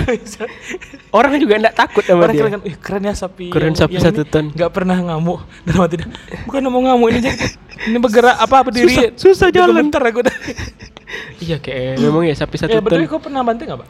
Orang 1.10 1.32
juga 1.38 1.54
nggak 1.58 1.76
takut 1.76 2.04
sama 2.04 2.22
Orang 2.22 2.32
dia. 2.32 2.42
keren 2.42 2.52
kan, 2.52 2.62
"Ih, 2.64 2.76
keren 2.76 3.04
ya 3.04 3.14
sapi. 3.14 3.48
Keren 3.50 3.74
sapi 3.74 3.98
satu 3.98 4.22
ton." 4.24 4.46
Nggak 4.52 4.72
pernah 4.72 4.98
ngamuk. 4.98 5.40
Dalam 5.66 5.80
hati 5.82 5.96
dia, 5.98 6.08
bukan 6.44 6.60
mau 6.66 6.82
ngamuk 6.82 7.08
ini 7.10 7.20
jadi 7.22 7.38
ini 7.86 7.98
bergerak 7.98 8.36
apa 8.38 8.56
berdiri. 8.64 8.88
Susah- 8.90 9.14
susah 9.16 9.48
jalan. 9.50 9.88
Bentar 9.88 10.02
aku. 10.02 10.22
Iya 11.38 11.62
kayak 11.62 12.02
memang 12.02 12.26
ya 12.26 12.34
sapi 12.34 12.58
satu 12.58 12.72
Ya, 12.72 12.82
betul 12.82 12.98
ton. 13.00 13.08
kau 13.08 13.22
pernah 13.22 13.40
bantai 13.40 13.64
nggak, 13.64 13.78
Pak? 13.78 13.90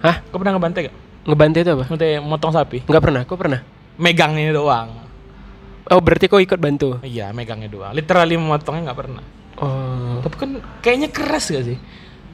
Hah? 0.00 0.16
Kau 0.26 0.36
pernah 0.36 0.52
ngebantai 0.54 0.80
nggak? 0.84 0.96
Ngebantai 1.26 1.60
itu 1.66 1.70
apa? 1.74 1.84
Bantai 1.88 2.20
motong 2.20 2.52
sapi. 2.54 2.84
Nggak 2.86 3.02
pernah, 3.02 3.22
kok 3.26 3.38
pernah? 3.38 3.60
Megang 3.98 4.38
ini 4.38 4.52
doang. 4.54 5.08
Oh 5.88 6.00
berarti 6.04 6.28
kau 6.28 6.36
ikut 6.38 6.60
bantu? 6.60 7.00
Iya, 7.00 7.32
megangnya 7.32 7.72
doang. 7.72 7.92
Literally 7.96 8.36
memotongnya 8.36 8.92
nggak 8.92 8.98
pernah. 9.00 9.24
Oh, 9.58 10.20
Tapi 10.22 10.36
kan 10.38 10.50
kayaknya 10.84 11.08
keras 11.10 11.50
gak 11.50 11.64
sih? 11.66 11.78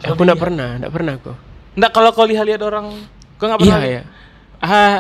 aku 0.05 0.21
nggak 0.21 0.37
pernah, 0.37 0.77
nggak 0.77 0.93
pernah 0.93 1.15
kok. 1.17 1.37
Nggak 1.79 1.91
kalau 1.95 2.11
kau 2.13 2.27
lihat-lihat 2.29 2.61
orang, 2.61 2.93
kau 3.39 3.47
nggak 3.49 3.61
Iya 3.63 3.73
pernah? 3.73 3.89
ya. 3.89 4.03
Ah, 4.61 4.99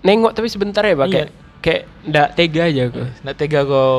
nengok 0.00 0.32
tapi 0.32 0.48
sebentar 0.48 0.80
ya 0.86 0.94
pak. 0.96 1.06
Iya. 1.10 1.26
Kayak 1.62 1.82
nggak 2.08 2.28
tega 2.34 2.62
aja 2.64 2.82
aku. 2.88 3.02
Nggak 3.22 3.36
tega 3.36 3.60
kau. 3.66 3.98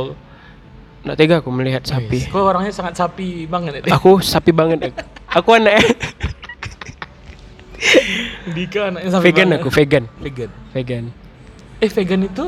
Nggak 1.03 1.17
tega 1.19 1.35
aku 1.43 1.49
melihat 1.51 1.83
sapi. 1.83 2.19
Kau 2.31 2.47
orangnya 2.47 2.71
sangat 2.71 2.95
sapi 2.95 3.45
banget 3.45 3.83
ya. 3.83 3.93
Aku 3.93 4.23
sapi 4.23 4.51
banget. 4.55 4.79
aku. 4.87 5.03
Aku 5.35 5.49
anak 5.53 5.83
Dika 8.45 8.91
anaknya 8.91 9.09
sapi 9.09 9.23
vegan 9.23 9.47
banget. 9.47 9.59
aku 9.61 9.69
vegan, 9.71 10.03
Vegan. 10.19 10.49
vegan. 10.71 11.03
Eh 11.79 11.89
vegan 11.89 12.21
itu 12.21 12.45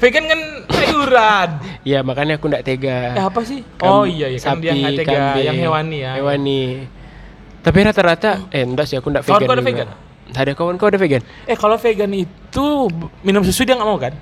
Vegan 0.00 0.24
kan 0.24 0.40
sayuran. 0.72 1.48
Iya 1.84 2.00
makanya 2.00 2.40
aku 2.40 2.48
nggak 2.48 2.64
tega. 2.64 3.12
Eh 3.12 3.20
apa 3.20 3.40
sih? 3.44 3.60
Kam- 3.76 3.84
oh 3.84 4.04
iya 4.08 4.32
iya 4.32 4.40
kan 4.40 4.56
dia 4.56 4.72
nggak 4.72 4.96
tega 4.96 5.12
kambing, 5.12 5.44
yang 5.44 5.56
hewani 5.60 5.98
ya. 6.00 6.12
Hewani. 6.16 6.62
Tapi 7.60 7.78
rata-rata 7.84 8.48
eh 8.48 8.64
enggak 8.64 8.88
sih 8.88 8.96
aku 8.96 9.12
Kawan 9.12 9.20
vegan. 9.20 9.44
kau 9.44 9.52
ada 9.52 9.60
vegan? 9.60 9.88
Ada 10.32 10.52
kawan 10.56 10.74
kau 10.80 10.88
ada 10.88 10.96
vegan? 10.96 11.20
Eh 11.44 11.52
kalau 11.52 11.76
vegan 11.76 12.08
itu 12.16 12.64
minum 13.20 13.44
susu 13.44 13.68
dia 13.68 13.76
nggak 13.76 13.84
mau 13.84 14.00
kan? 14.00 14.16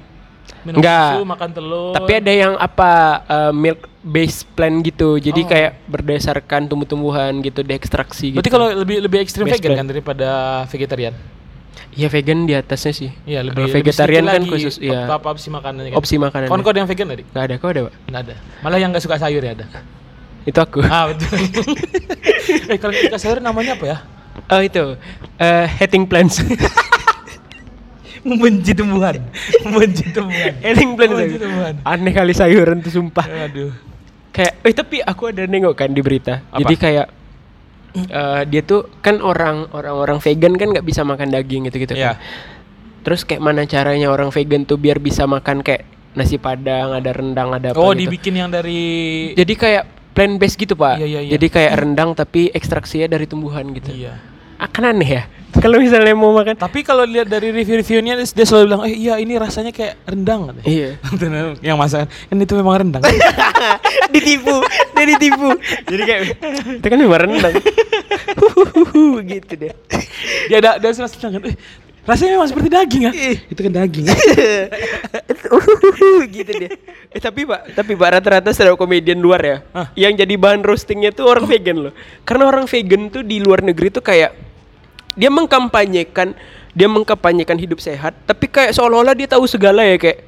Minum 0.67 0.83
Nggak. 0.83 1.09
susu, 1.15 1.23
makan 1.23 1.49
telur. 1.55 1.95
Tapi 1.95 2.13
ada 2.17 2.33
yang 2.35 2.53
apa 2.59 2.91
uh, 3.23 3.53
milk 3.55 3.87
based 4.09 4.49
plan 4.57 4.81
gitu. 4.81 5.21
Jadi 5.21 5.45
Oh. 5.45 5.49
kayak 5.49 5.73
berdasarkan 5.85 6.65
tumbuh-tumbuhan 6.67 7.45
gitu 7.45 7.61
diekstraksi 7.61 8.33
gitu. 8.33 8.37
Berarti 8.41 8.53
kalau 8.53 8.69
lebih 8.73 9.05
lebih 9.05 9.19
ekstrim 9.21 9.45
Best 9.45 9.61
vegan 9.61 9.77
plan. 9.77 9.79
kan 9.85 9.87
daripada 9.93 10.29
vegetarian? 10.73 11.15
Iya 11.95 12.09
vegan 12.09 12.49
di 12.49 12.55
atasnya 12.57 12.93
sih. 12.97 13.11
Iya 13.29 13.45
lebih 13.45 13.59
Kalau 13.59 13.69
lebih 13.69 13.77
vegetarian 13.85 14.25
sedikit 14.25 14.33
kan 14.33 14.43
lagi 14.43 14.51
khusus 14.55 14.77
iya. 14.81 15.01
Apa, 15.05 15.15
apa 15.21 15.29
opsi 15.35 15.49
makanannya 15.53 15.91
kan? 15.93 15.99
Opsi 16.01 16.15
makanan. 16.17 16.47
Ada 16.49 16.79
yang 16.79 16.89
vegan 16.89 17.07
tadi? 17.11 17.23
Gak 17.29 17.43
ada, 17.45 17.55
kau 17.61 17.69
ada, 17.69 17.81
Pak? 17.87 17.95
Nggak 18.09 18.23
ada. 18.25 18.35
Malah 18.65 18.79
yang 18.81 18.91
nggak 18.95 19.05
suka 19.05 19.17
sayur 19.21 19.43
ya 19.45 19.53
ada. 19.53 19.67
Itu 20.49 20.59
aku. 20.63 20.81
Ah 20.87 21.13
betul. 21.13 21.29
eh 22.73 22.79
kalau 22.81 22.95
suka 22.97 23.19
sayur 23.21 23.39
namanya 23.45 23.77
apa 23.77 23.85
ya? 23.85 23.99
Oh 24.49 24.61
itu. 24.63 24.95
eh 25.43 25.67
hating 25.67 26.07
plants. 26.07 26.41
Membenci 28.29 28.75
tumbuhan. 28.75 29.17
Membenci 29.65 30.05
tumbuhan. 30.11 30.55
hating 30.61 30.91
plants. 30.95 31.15
Membenci 31.15 31.39
tumbuhan. 31.39 31.75
Aneh 31.83 32.13
kali 32.15 32.33
sayuran 32.35 32.79
tuh 32.79 32.93
sumpah. 32.95 33.27
Aduh. 33.27 33.73
Kayak 34.39 34.55
eh 34.63 34.71
tapi 34.73 34.97
aku 35.03 35.35
ada 35.35 35.43
nengok 35.45 35.75
kan 35.75 35.91
di 35.91 35.99
berita. 35.99 36.47
Apa? 36.49 36.63
Jadi 36.63 36.75
kayak 36.79 37.07
eh, 37.99 38.43
dia 38.47 38.63
tuh 38.63 38.87
kan 39.03 39.19
orang 39.19 39.67
orang-orang 39.75 40.23
vegan 40.23 40.55
kan 40.55 40.71
nggak 40.71 40.87
bisa 40.87 41.03
makan 41.03 41.35
daging 41.35 41.67
gitu-gitu 41.67 41.99
Iya. 41.99 42.15
kan. 42.15 42.23
Terus 43.03 43.27
kayak 43.27 43.43
mana 43.43 43.67
caranya 43.67 44.09
orang 44.09 44.31
vegan 44.31 44.63
tuh 44.63 44.79
biar 44.79 45.03
bisa 45.03 45.27
makan 45.27 45.67
kayak 45.67 45.83
nasi 46.15 46.39
padang, 46.39 46.95
ada 46.95 47.11
rendang, 47.11 47.51
ada 47.51 47.71
apa 47.73 47.79
Oh 47.79 47.91
gitu. 47.91 48.07
dibikin 48.07 48.35
yang 48.37 48.51
dari 48.51 48.81
Jadi 49.35 49.55
kayak 49.55 49.85
plant 50.15 50.35
based 50.37 50.59
gitu 50.59 50.75
pak. 50.75 50.99
Iya, 50.99 51.07
iya, 51.07 51.21
iya. 51.25 51.31
Jadi 51.35 51.47
kayak 51.49 51.73
rendang 51.75 52.11
tapi 52.15 52.51
ekstraksinya 52.51 53.07
dari 53.07 53.27
tumbuhan 53.27 53.67
gitu. 53.71 53.91
Iya. 53.91 54.19
Akan 54.59 54.87
aneh 54.87 55.11
ya. 55.11 55.23
Kalau 55.59 55.77
misalnya 55.83 56.15
mau 56.15 56.31
makan. 56.31 56.55
Tapi 56.55 56.87
kalau 56.87 57.03
lihat 57.03 57.27
dari 57.27 57.51
review-reviewnya 57.51 58.23
dia 58.23 58.47
selalu 58.47 58.65
bilang, 58.71 58.83
eh 58.87 58.95
iya 58.95 59.19
ini 59.19 59.35
rasanya 59.35 59.75
kayak 59.75 59.99
rendang 60.07 60.51
katanya. 60.51 60.67
Iya. 60.67 60.91
yang 61.75 61.77
masakan, 61.77 62.07
kan 62.07 62.37
itu 62.39 62.55
memang 62.55 62.75
rendang. 62.87 63.03
ditipu, 64.15 64.57
dia 64.95 65.05
ditipu. 65.05 65.51
Jadi 65.91 66.03
kayak 66.07 66.21
itu 66.79 66.87
kan 66.87 66.99
memang 66.99 67.21
rendang. 67.27 67.55
gitu 69.27 69.53
deh. 69.59 69.75
dia 70.49 70.57
ada 70.63 70.79
dia 70.79 70.89
langsung 70.95 71.11
bilang, 71.11 71.51
eh, 71.51 71.57
rasanya 72.07 72.31
memang 72.39 72.49
seperti 72.49 72.69
daging 72.71 73.03
ya. 73.05 73.13
itu 73.51 73.61
kan 73.61 73.73
daging. 73.75 74.07
gitu 76.39 76.53
deh. 76.55 76.71
Eh 77.11 77.21
tapi 77.21 77.45
pak, 77.45 77.75
tapi 77.75 77.93
pak 77.99 78.09
rata-rata 78.15 78.55
stand 78.55 78.73
up 78.73 78.79
comedian 78.79 79.19
luar 79.19 79.43
ya, 79.43 79.57
Hah? 79.75 79.91
yang 79.99 80.15
jadi 80.15 80.39
bahan 80.39 80.63
roastingnya 80.63 81.11
tuh 81.11 81.27
orang 81.27 81.51
vegan 81.51 81.91
loh. 81.91 81.93
Karena 82.23 82.47
orang 82.47 82.71
vegan 82.71 83.11
tuh 83.11 83.27
di 83.27 83.43
luar 83.43 83.61
negeri 83.61 83.91
tuh 83.91 84.05
kayak 84.05 84.48
dia 85.19 85.29
mengkampanyekan, 85.29 86.39
dia 86.71 86.87
mengkampanyekan 86.87 87.59
hidup 87.59 87.79
sehat, 87.79 88.15
tapi 88.23 88.47
kayak 88.47 88.71
seolah-olah 88.71 89.13
dia 89.13 89.27
tahu 89.27 89.45
segala 89.45 89.83
ya 89.83 89.99
kayak 89.99 90.23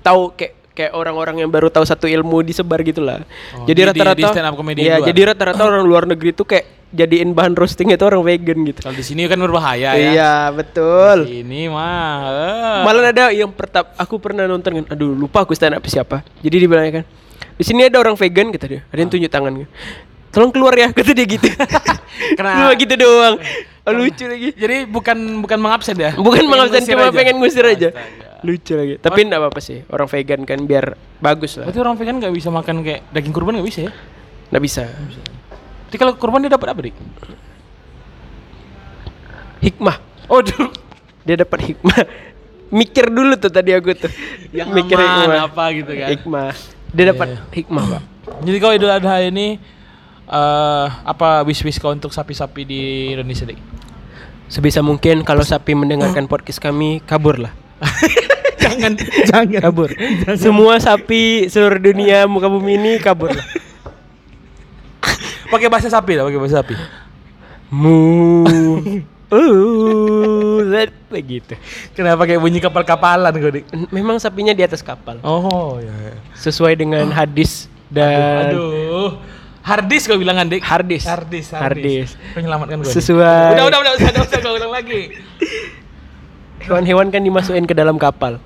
tahu 0.00 0.32
kayak 0.32 0.52
kayak 0.72 0.90
orang-orang 0.90 1.38
yang 1.38 1.48
baru 1.48 1.68
tahu 1.68 1.84
satu 1.84 2.08
ilmu 2.08 2.42
disebar 2.42 2.82
gitulah. 2.82 3.22
Oh, 3.54 3.62
jadi 3.62 3.86
di- 3.86 4.00
di- 4.16 4.24
rata-rata 4.26 4.42
di 4.74 4.82
luar. 4.90 5.06
jadi 5.06 5.20
rata-rata 5.28 5.62
orang 5.70 5.84
luar 5.84 6.02
negeri 6.04 6.32
tuh 6.32 6.42
kayak 6.42 6.66
jadiin 6.90 7.30
bahan 7.30 7.52
roasting 7.52 7.90
itu 7.90 8.02
orang 8.02 8.22
vegan 8.22 8.58
gitu. 8.64 8.80
Kalau 8.80 8.90
di 8.92 9.02
sini 9.02 9.26
kan 9.26 9.36
berbahaya 9.36 9.92
ya. 9.92 10.10
Iya, 10.10 10.34
betul. 10.50 11.26
Ini 11.28 11.66
mah. 11.66 12.14
eh. 12.24 12.80
Malah 12.82 13.10
ada 13.10 13.24
yang 13.28 13.50
pertap 13.50 13.92
aku 13.94 14.16
pernah 14.16 14.46
nonton 14.46 14.72
kan. 14.72 14.86
Aduh, 14.88 15.10
lupa 15.12 15.42
aku 15.42 15.52
stand 15.52 15.74
up 15.74 15.84
siapa. 15.84 16.22
Jadi 16.38 16.56
dibilangnya 16.56 17.02
kan. 17.02 17.04
Di 17.54 17.62
sini 17.62 17.84
ada 17.84 17.98
orang 17.98 18.14
vegan 18.14 18.50
kata 18.50 18.66
dia. 18.66 18.80
Ada 18.88 18.98
yang 19.00 19.10
tunjuk 19.10 19.26
tangan. 19.28 19.52
Tolong 20.30 20.50
keluar 20.50 20.70
ya 20.72 20.90
kata 20.96 21.10
dia 21.12 21.26
gitu. 21.28 21.46
Kena- 22.38 22.54
Cuma 22.56 22.72
gitu 22.74 22.94
doang. 22.96 23.38
Oh, 23.84 23.92
lucu 23.92 24.24
lagi. 24.24 24.48
Jadi 24.56 24.88
bukan 24.88 25.16
bukan 25.44 25.58
mengabsen 25.60 25.92
ya? 25.94 26.16
Bukan 26.16 26.48
mengabsen 26.48 26.88
cuma 26.88 27.08
aja? 27.08 27.12
pengen 27.12 27.36
ngusir 27.36 27.64
aja. 27.64 27.92
Astaga. 27.92 28.40
Lucu 28.40 28.72
lagi. 28.72 28.94
Tapi 28.96 29.18
enggak 29.22 29.40
apa-apa 29.40 29.60
sih. 29.60 29.84
Orang 29.88 30.08
vegan 30.08 30.40
kan 30.44 30.58
biar 30.64 30.96
bagus 31.20 31.56
lah. 31.56 31.68
Berarti 31.68 31.80
orang 31.80 31.96
vegan 31.96 32.16
nggak 32.16 32.32
bisa 32.32 32.48
makan 32.48 32.80
kayak 32.80 33.00
daging 33.12 33.32
kurban 33.32 33.56
nggak 33.56 33.68
bisa 33.68 33.80
ya? 33.88 33.92
Enggak 34.48 34.62
bisa. 34.64 34.82
Jadi 35.88 35.96
kalau 35.96 36.12
kurban 36.16 36.40
dia 36.40 36.52
dapat 36.52 36.68
apa 36.72 36.80
dik? 36.80 36.96
Hikmah. 39.60 39.96
Oh 40.28 40.40
dulu. 40.40 40.68
Dia 41.24 41.36
dapat 41.40 41.72
hikmah. 41.72 41.98
Mikir 42.80 43.06
dulu 43.08 43.36
tuh 43.36 43.48
tadi 43.48 43.72
aku 43.72 43.92
tuh. 43.94 44.12
Yang 44.58 44.68
Mikir 44.72 44.96
aman, 44.96 45.08
hikmah. 45.28 45.40
apa 45.44 45.64
gitu 45.72 45.92
kan. 45.92 46.08
Hikmah. 46.08 46.50
Dia 46.94 47.04
dapat 47.10 47.26
Iya. 47.26 47.40
hikmah, 47.52 47.84
Pak. 47.90 48.02
Jadi 48.44 48.56
kalau 48.58 48.72
Idul 48.72 48.92
Adha 48.92 49.16
ini 49.20 49.56
eh 50.24 50.86
apa 51.04 51.44
wish 51.44 51.60
wish 51.60 51.76
kau 51.76 51.92
untuk 51.92 52.08
sapi-sapi 52.08 52.64
di 52.64 52.80
Indonesia 53.12 53.44
dik? 53.44 53.60
Sebisa 54.48 54.84
mungkin 54.84 55.24
kalau 55.24 55.42
sapi 55.42 55.72
mendengarkan 55.72 56.28
podcast 56.28 56.60
kami, 56.60 57.00
kaburlah. 57.04 57.52
jangan 58.64 58.92
jangan 59.28 59.46
kabur. 59.60 59.90
Semua 60.36 60.80
sapi 60.80 61.48
seluruh 61.52 61.80
dunia 61.80 62.26
muka 62.26 62.48
bumi 62.48 62.80
ini 62.80 62.92
kabur. 62.98 63.30
Pakai 65.52 65.70
bahasa 65.70 65.86
sapi 65.86 66.18
lah, 66.18 66.26
pakai 66.26 66.40
bahasa 66.40 66.58
sapi. 66.58 66.74
Mu. 67.70 68.42
Uh, 69.30 70.58
begitu. 71.14 71.54
Kenapa 71.94 72.26
kayak 72.26 72.42
bunyi 72.42 72.58
kapal-kapalan 72.58 73.30
kau 73.38 73.54
dik? 73.54 73.62
Memang 73.94 74.18
sapinya 74.18 74.50
di 74.50 74.66
atas 74.66 74.82
kapal. 74.82 75.22
Oh 75.22 75.78
ya. 75.78 75.94
ya. 76.10 76.14
Sesuai 76.34 76.74
dengan 76.74 77.06
hadis 77.14 77.70
dan 77.86 78.50
Aduh. 78.50 79.14
Hardis 79.64 80.04
kau 80.04 80.20
bilang 80.20 80.36
dik? 80.44 80.60
Hardis. 80.60 81.08
Hardis, 81.08 81.46
Hardis. 81.50 82.20
Kau 82.36 82.44
nyelamatkan 82.44 82.84
gue. 82.84 82.92
Sesuai- 82.92 83.56
Udah, 83.56 83.64
udah, 83.64 83.78
udah, 83.80 83.92
udah, 83.96 84.08
udah, 84.12 84.22
usah 84.22 84.38
kau 84.38 84.52
ulang 84.52 84.68
lagi. 84.70 85.16
hewan-hewan 86.60 87.08
kan 87.08 87.20
dimasukin 87.20 87.64
ke 87.64 87.72
dalam 87.72 87.96
kapal. 87.96 88.36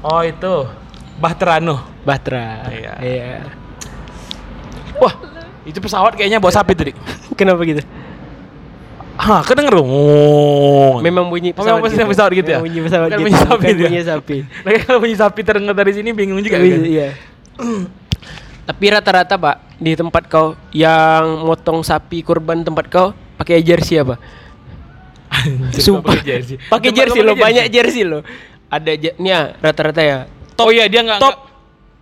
Oh 0.00 0.20
itu. 0.20 0.68
Bahterano. 1.16 1.80
Bahtera. 2.04 2.68
Iya. 2.68 2.92
Iya. 3.00 3.28
Wah, 4.96 5.12
itu 5.64 5.76
pesawat 5.76 6.12
kayaknya 6.12 6.40
bawa 6.40 6.52
sapi 6.52 6.72
tuh 6.72 6.92
dik. 6.92 6.96
Kenapa 7.32 7.64
gitu? 7.64 7.80
Hah, 9.16 9.40
kedenger 9.42 9.80
dong. 9.80 9.88
Oh. 9.88 11.00
Memang 11.00 11.32
bunyi 11.32 11.52
Oh, 11.52 11.64
pesawat. 11.64 11.80
memang 11.80 11.88
bunyi 11.88 12.04
pesawat 12.06 12.32
gitu 12.36 12.48
ya? 12.52 12.58
Memang 12.60 12.68
bunyi 12.68 12.80
pesawat 12.84 13.08
Bukan 13.08 13.16
gitu. 13.16 13.24
bunyi 13.24 13.36
sapi 13.40 13.56
bukan 13.56 13.76
bunyi 13.80 14.00
sapi. 14.04 14.36
Lagi 14.60 14.78
kalau 14.84 14.98
bunyi 15.00 15.16
sapi 15.16 15.40
terdengar 15.40 15.74
dari 15.74 15.92
sini 15.96 16.10
bingung 16.12 16.40
juga 16.40 16.60
kan? 16.60 16.68
Iya. 16.84 17.08
Tapi 18.66 18.84
rata-rata 18.90 19.38
pak 19.38 19.78
di 19.78 19.94
tempat 19.94 20.26
kau 20.26 20.58
yang 20.74 21.46
motong 21.46 21.86
sapi 21.86 22.26
kurban 22.26 22.66
tempat 22.66 22.90
kau 22.90 23.14
pakai 23.38 23.62
jersey 23.62 24.02
apa? 24.02 24.18
Sumpah. 25.78 26.18
pakai 26.70 26.90
jersey. 26.90 27.20
Lo 27.22 27.38
banyak 27.38 27.70
jersey 27.70 28.02
lo. 28.02 28.26
Ada 28.66 28.98
nih 28.98 29.30
ya 29.30 29.40
rata-rata 29.62 30.02
ya. 30.02 30.18
Oh 30.58 30.74
iya 30.74 30.90
dia 30.90 31.06
nggak 31.06 31.22
Top 31.22 31.36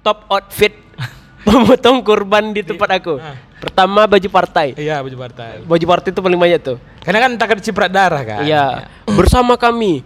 top 0.00 0.18
outfit 0.32 0.72
pemotong 1.46 2.00
kurban 2.00 2.56
di 2.56 2.64
tempat 2.64 2.88
aku. 2.96 3.20
Ah. 3.20 3.36
Pertama 3.60 4.08
baju 4.08 4.28
partai. 4.32 4.76
Iya 4.76 5.00
baju 5.04 5.16
partai. 5.20 5.64
Baju 5.64 5.84
partai 5.88 6.08
itu 6.12 6.20
paling 6.20 6.40
banyak 6.40 6.60
tuh. 6.60 6.76
Karena 7.04 7.28
kan 7.28 7.32
takut 7.36 7.60
ciprat 7.60 7.92
darah 7.92 8.24
kan. 8.24 8.44
Iya. 8.44 8.88
Bersama 9.08 9.60
kami 9.60 10.04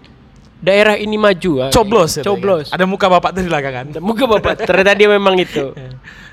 daerah 0.58 0.94
ini 0.94 1.14
maju. 1.14 1.52
ah. 1.64 1.70
Coblos. 1.70 2.18
itu 2.18 2.26
Coblos. 2.26 2.68
kan. 2.68 2.76
Ada 2.78 2.84
muka 2.84 3.06
bapak 3.06 3.30
tuh 3.32 3.42
di 3.42 3.48
belakang 3.50 3.74
kan. 3.74 3.86
Muka 3.98 4.24
bapak 4.26 4.52
ternyata 4.62 4.94
dia 4.94 5.08
memang 5.08 5.34
itu. 5.36 5.72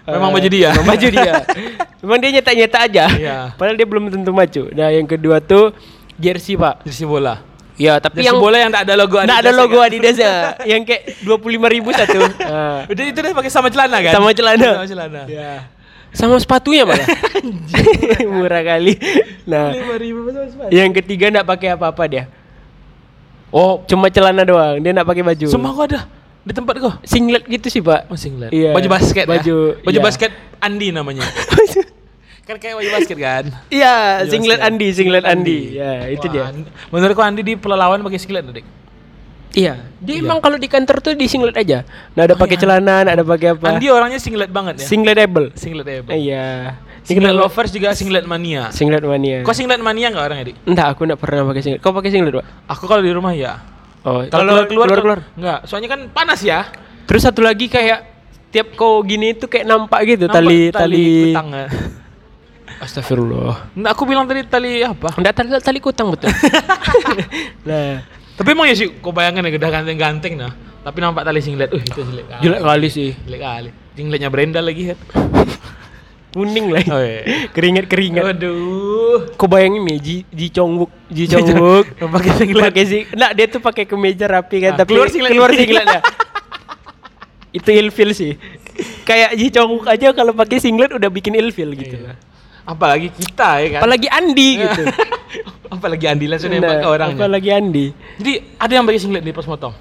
Memang 0.05 0.29
Eh, 0.29 0.33
baju 0.37 0.47
dia. 0.53 0.69
Memang 0.69 0.85
baju 0.93 1.07
dia. 1.09 1.33
memang 2.05 2.17
dia 2.21 2.29
nyetak-nyetak 2.29 2.81
aja. 2.93 3.05
Iya. 3.09 3.37
Padahal 3.57 3.73
dia 3.73 3.87
belum 3.89 4.13
tentu 4.13 4.29
maju. 4.29 4.63
Nah, 4.69 4.93
yang 4.93 5.09
kedua 5.09 5.41
tuh 5.41 5.73
jersey, 6.21 6.53
Pak. 6.53 6.85
Jersey 6.85 7.09
bola. 7.09 7.41
Ya, 7.73 7.97
tapi 7.97 8.21
Jersey 8.21 8.29
yang 8.29 8.37
bola 8.37 8.61
yang 8.61 8.69
tak 8.69 8.85
ada 8.85 8.93
logo 8.95 9.17
nggak 9.17 9.25
ada 9.25 9.49
Adidas 9.49 9.57
logo 9.57 9.73
ya 9.73 9.81
kan? 9.81 9.89
Adidas 9.89 10.17
ya. 10.21 10.33
yang 10.77 10.81
kayak 10.85 11.01
25.000 11.25 11.73
ribu 11.73 11.89
satu. 11.89 12.21
Nah, 12.21 12.85
Udah 12.85 13.03
itu 13.03 13.17
deh 13.17 13.33
pakai 13.33 13.49
sama 13.49 13.67
celana 13.73 13.97
kan? 13.97 14.13
Sama 14.13 14.29
celana. 14.29 14.69
Sama 14.77 14.85
celana. 14.85 15.21
ya. 15.25 15.51
Sama 16.13 16.35
sepatunya 16.37 16.85
malah. 16.85 17.07
Murah 18.29 18.61
kali. 18.61 18.93
Nah, 19.43 19.73
Lima 19.73 19.95
ribu 19.97 20.29
sama 20.29 20.47
sepatu. 20.47 20.69
yang 20.69 20.93
ketiga 20.93 21.33
nggak 21.33 21.47
pakai 21.49 21.69
apa-apa 21.73 22.03
dia. 22.05 22.23
Oh, 23.55 23.79
Cuma 23.87 24.11
celana 24.11 24.43
doang. 24.43 24.83
Dia 24.83 24.91
nggak 24.91 25.07
pakai 25.07 25.23
baju. 25.23 25.47
semua 25.47 25.71
kok 25.71 25.85
ada 25.87 25.99
di 26.43 26.53
tempat 26.53 26.75
kau. 26.77 26.93
singlet 27.01 27.47
gitu 27.47 27.71
sih, 27.71 27.79
Pak. 27.79 28.11
Oh, 28.11 28.19
singlet. 28.19 28.51
Iya. 28.51 28.75
Baju 28.75 28.87
basket 28.91 29.25
Baju- 29.25 29.73
ya? 29.73 29.81
Baju 29.81 29.97
iya. 29.97 30.03
basket 30.03 30.31
Andi 30.59 30.87
namanya. 30.91 31.23
kan 32.47 32.61
kayak 32.61 32.77
baju 32.77 32.89
basket 32.93 33.17
kan? 33.17 33.43
Iya, 33.73 34.27
singlet 34.27 34.59
basket. 34.59 34.69
Andi, 34.69 34.87
singlet 34.93 35.23
Andi. 35.25 35.59
Ya, 35.73 36.05
itu 36.05 36.27
Wah, 36.27 36.33
dia. 36.35 36.43
Andi- 36.51 36.71
Menurutku 36.91 37.23
Andi 37.23 37.41
di 37.41 37.53
pelalawan 37.55 38.03
pakai 38.03 38.19
singlet 38.19 38.45
Dik. 38.45 38.67
Iya, 39.55 39.87
dia 40.03 40.15
Iya. 40.19 40.27
emang 40.27 40.43
kalau 40.43 40.59
di 40.59 40.67
kantor 40.67 40.99
tuh 40.99 41.15
di 41.15 41.31
singlet 41.31 41.55
aja. 41.55 41.87
Nah, 42.11 42.27
ada 42.27 42.35
Oh, 42.35 42.37
pakai 42.37 42.59
iya. 42.59 42.61
celana, 42.61 43.07
ada 43.07 43.23
pakai 43.23 43.55
apa. 43.55 43.65
Andi 43.71 43.87
orangnya 43.87 44.19
singlet 44.19 44.51
banget 44.51 44.83
ya. 44.83 44.85
Singletable. 44.85 45.55
Singlet 45.55 45.87
ya. 45.87 45.99
Iya. 46.11 46.47
Singlet 47.05 47.37
lovers 47.37 47.69
juga 47.69 47.93
singlet 47.93 48.25
mania. 48.25 48.73
Singlet 48.73 49.05
mania. 49.05 49.45
Kau 49.45 49.53
singlet 49.53 49.77
mania 49.77 50.09
nggak 50.09 50.25
orangnya 50.25 50.45
Dik? 50.49 50.57
Entah, 50.65 50.85
aku 50.89 51.05
nggak 51.05 51.21
pernah 51.21 51.45
pakai 51.45 51.61
singlet. 51.61 51.79
Kau 51.79 51.93
pakai 51.93 52.09
singlet, 52.09 52.33
Pak? 52.33 52.45
Aku 52.65 52.89
kalau 52.89 53.05
di 53.05 53.13
rumah 53.13 53.31
ya. 53.31 53.61
Oh, 54.01 54.25
Kalau 54.25 54.65
keluar 54.65 54.89
keluar, 54.89 54.99
keluar. 55.01 55.19
Enggak, 55.33 55.59
soalnya 55.65 55.89
kan 55.89 56.01
panas 56.09 56.41
ya. 56.41 56.65
Terus 57.05 57.21
satu 57.21 57.45
lagi 57.45 57.69
kayak 57.69 58.05
tiap 58.49 58.73
kau 58.73 59.01
gini 59.01 59.33
itu 59.33 59.45
kayak 59.45 59.65
nampak 59.65 60.01
gitu 60.07 60.25
Nampak 60.25 60.41
tali 60.41 60.59
tali. 60.73 61.05
kutang. 61.29 61.47
ya. 61.53 61.67
Astagfirullah. 62.85 63.73
Nggak, 63.77 63.91
aku 63.93 64.03
bilang 64.05 64.25
tadi 64.25 64.41
tali 64.41 64.81
apa? 64.81 65.13
Enggak 65.13 65.33
tali 65.37 65.49
tali 65.61 65.79
kutang 65.79 66.09
betul. 66.09 66.33
nah, 67.69 68.01
Tapi 68.35 68.49
emang 68.51 68.67
ya 68.67 68.75
sih, 68.75 68.89
kau 68.99 69.13
bayangkan 69.13 69.45
ya 69.45 69.55
udah 69.55 69.71
ganteng-ganteng 69.71 70.33
nah. 70.35 70.51
Tapi 70.81 70.97
nampak 71.01 71.25
tali 71.25 71.41
singlet, 71.41 71.69
uh 71.69 71.81
itu 71.81 72.01
singlet 72.01 72.25
kali. 72.25 72.41
jelek 72.45 72.61
kali 72.61 72.87
sih. 72.89 73.09
Jelek 73.25 73.41
kali. 73.41 73.69
Singletnya 73.95 74.29
Brenda 74.29 74.59
lagi 74.59 74.91
ya. 74.91 74.95
Kuning 76.35 76.67
lah. 76.67 76.83
Oh, 76.91 76.99
iya. 76.99 77.47
Keringet 77.49 77.87
keringet. 77.87 78.19
Waduh. 78.21 79.31
Kau 79.33 79.47
bayangin 79.47 79.81
nih 79.81 79.97
Ji 79.97 80.15
Ji 80.27 80.47
Chong 80.51 80.75
Wook, 80.75 80.91
Ji 81.07 81.25
Chong 81.25 81.47
Wook 81.49 81.87
Pakai 81.95 82.31
singlet. 82.35 82.63
pakai 82.65 82.83
sing, 82.83 83.03
nah 83.13 83.31
dia 83.31 83.47
tuh 83.47 83.57
pakai 83.57 83.87
kemeja 83.87 84.27
rapi 84.27 84.59
kan, 84.59 84.75
Ah, 84.75 84.77
tapi 84.77 84.91
keluar 84.91 85.07
singlet. 85.07 85.31
keluar 85.31 85.49
singletnya. 85.49 86.01
itu 87.57 87.69
ilfil 87.71 88.11
sih. 88.11 88.35
Kayak 89.03 89.31
Ji 89.33 89.47
Chong 89.49 89.71
Wook 89.71 89.87
aja 89.87 90.11
kalau 90.11 90.35
pakai 90.35 90.59
singlet 90.59 90.91
udah 90.91 91.07
bikin 91.07 91.31
ilfil 91.33 91.71
gitu 91.71 91.95
Iya. 91.95 92.11
lah. 92.11 92.15
Apalagi 92.65 93.07
kita 93.09 93.49
ya 93.61 93.67
kan. 93.71 93.79
Apalagi 93.79 94.07
Andi 94.09 94.49
gitu. 94.59 94.81
Apalagi 95.75 96.05
Andi 96.05 96.25
langsung 96.25 96.49
Nah, 96.49 96.59
nembak 96.59 96.75
ke 96.77 96.87
orangnya. 96.89 97.15
Apalagi 97.15 97.49
Andi. 97.49 97.85
Jadi 98.17 98.31
ada 98.57 98.71
yang 98.71 98.83
pakai 98.83 98.99
singlet 98.99 99.23
di 99.23 99.31
pos 99.31 99.47
motong. 99.47 99.71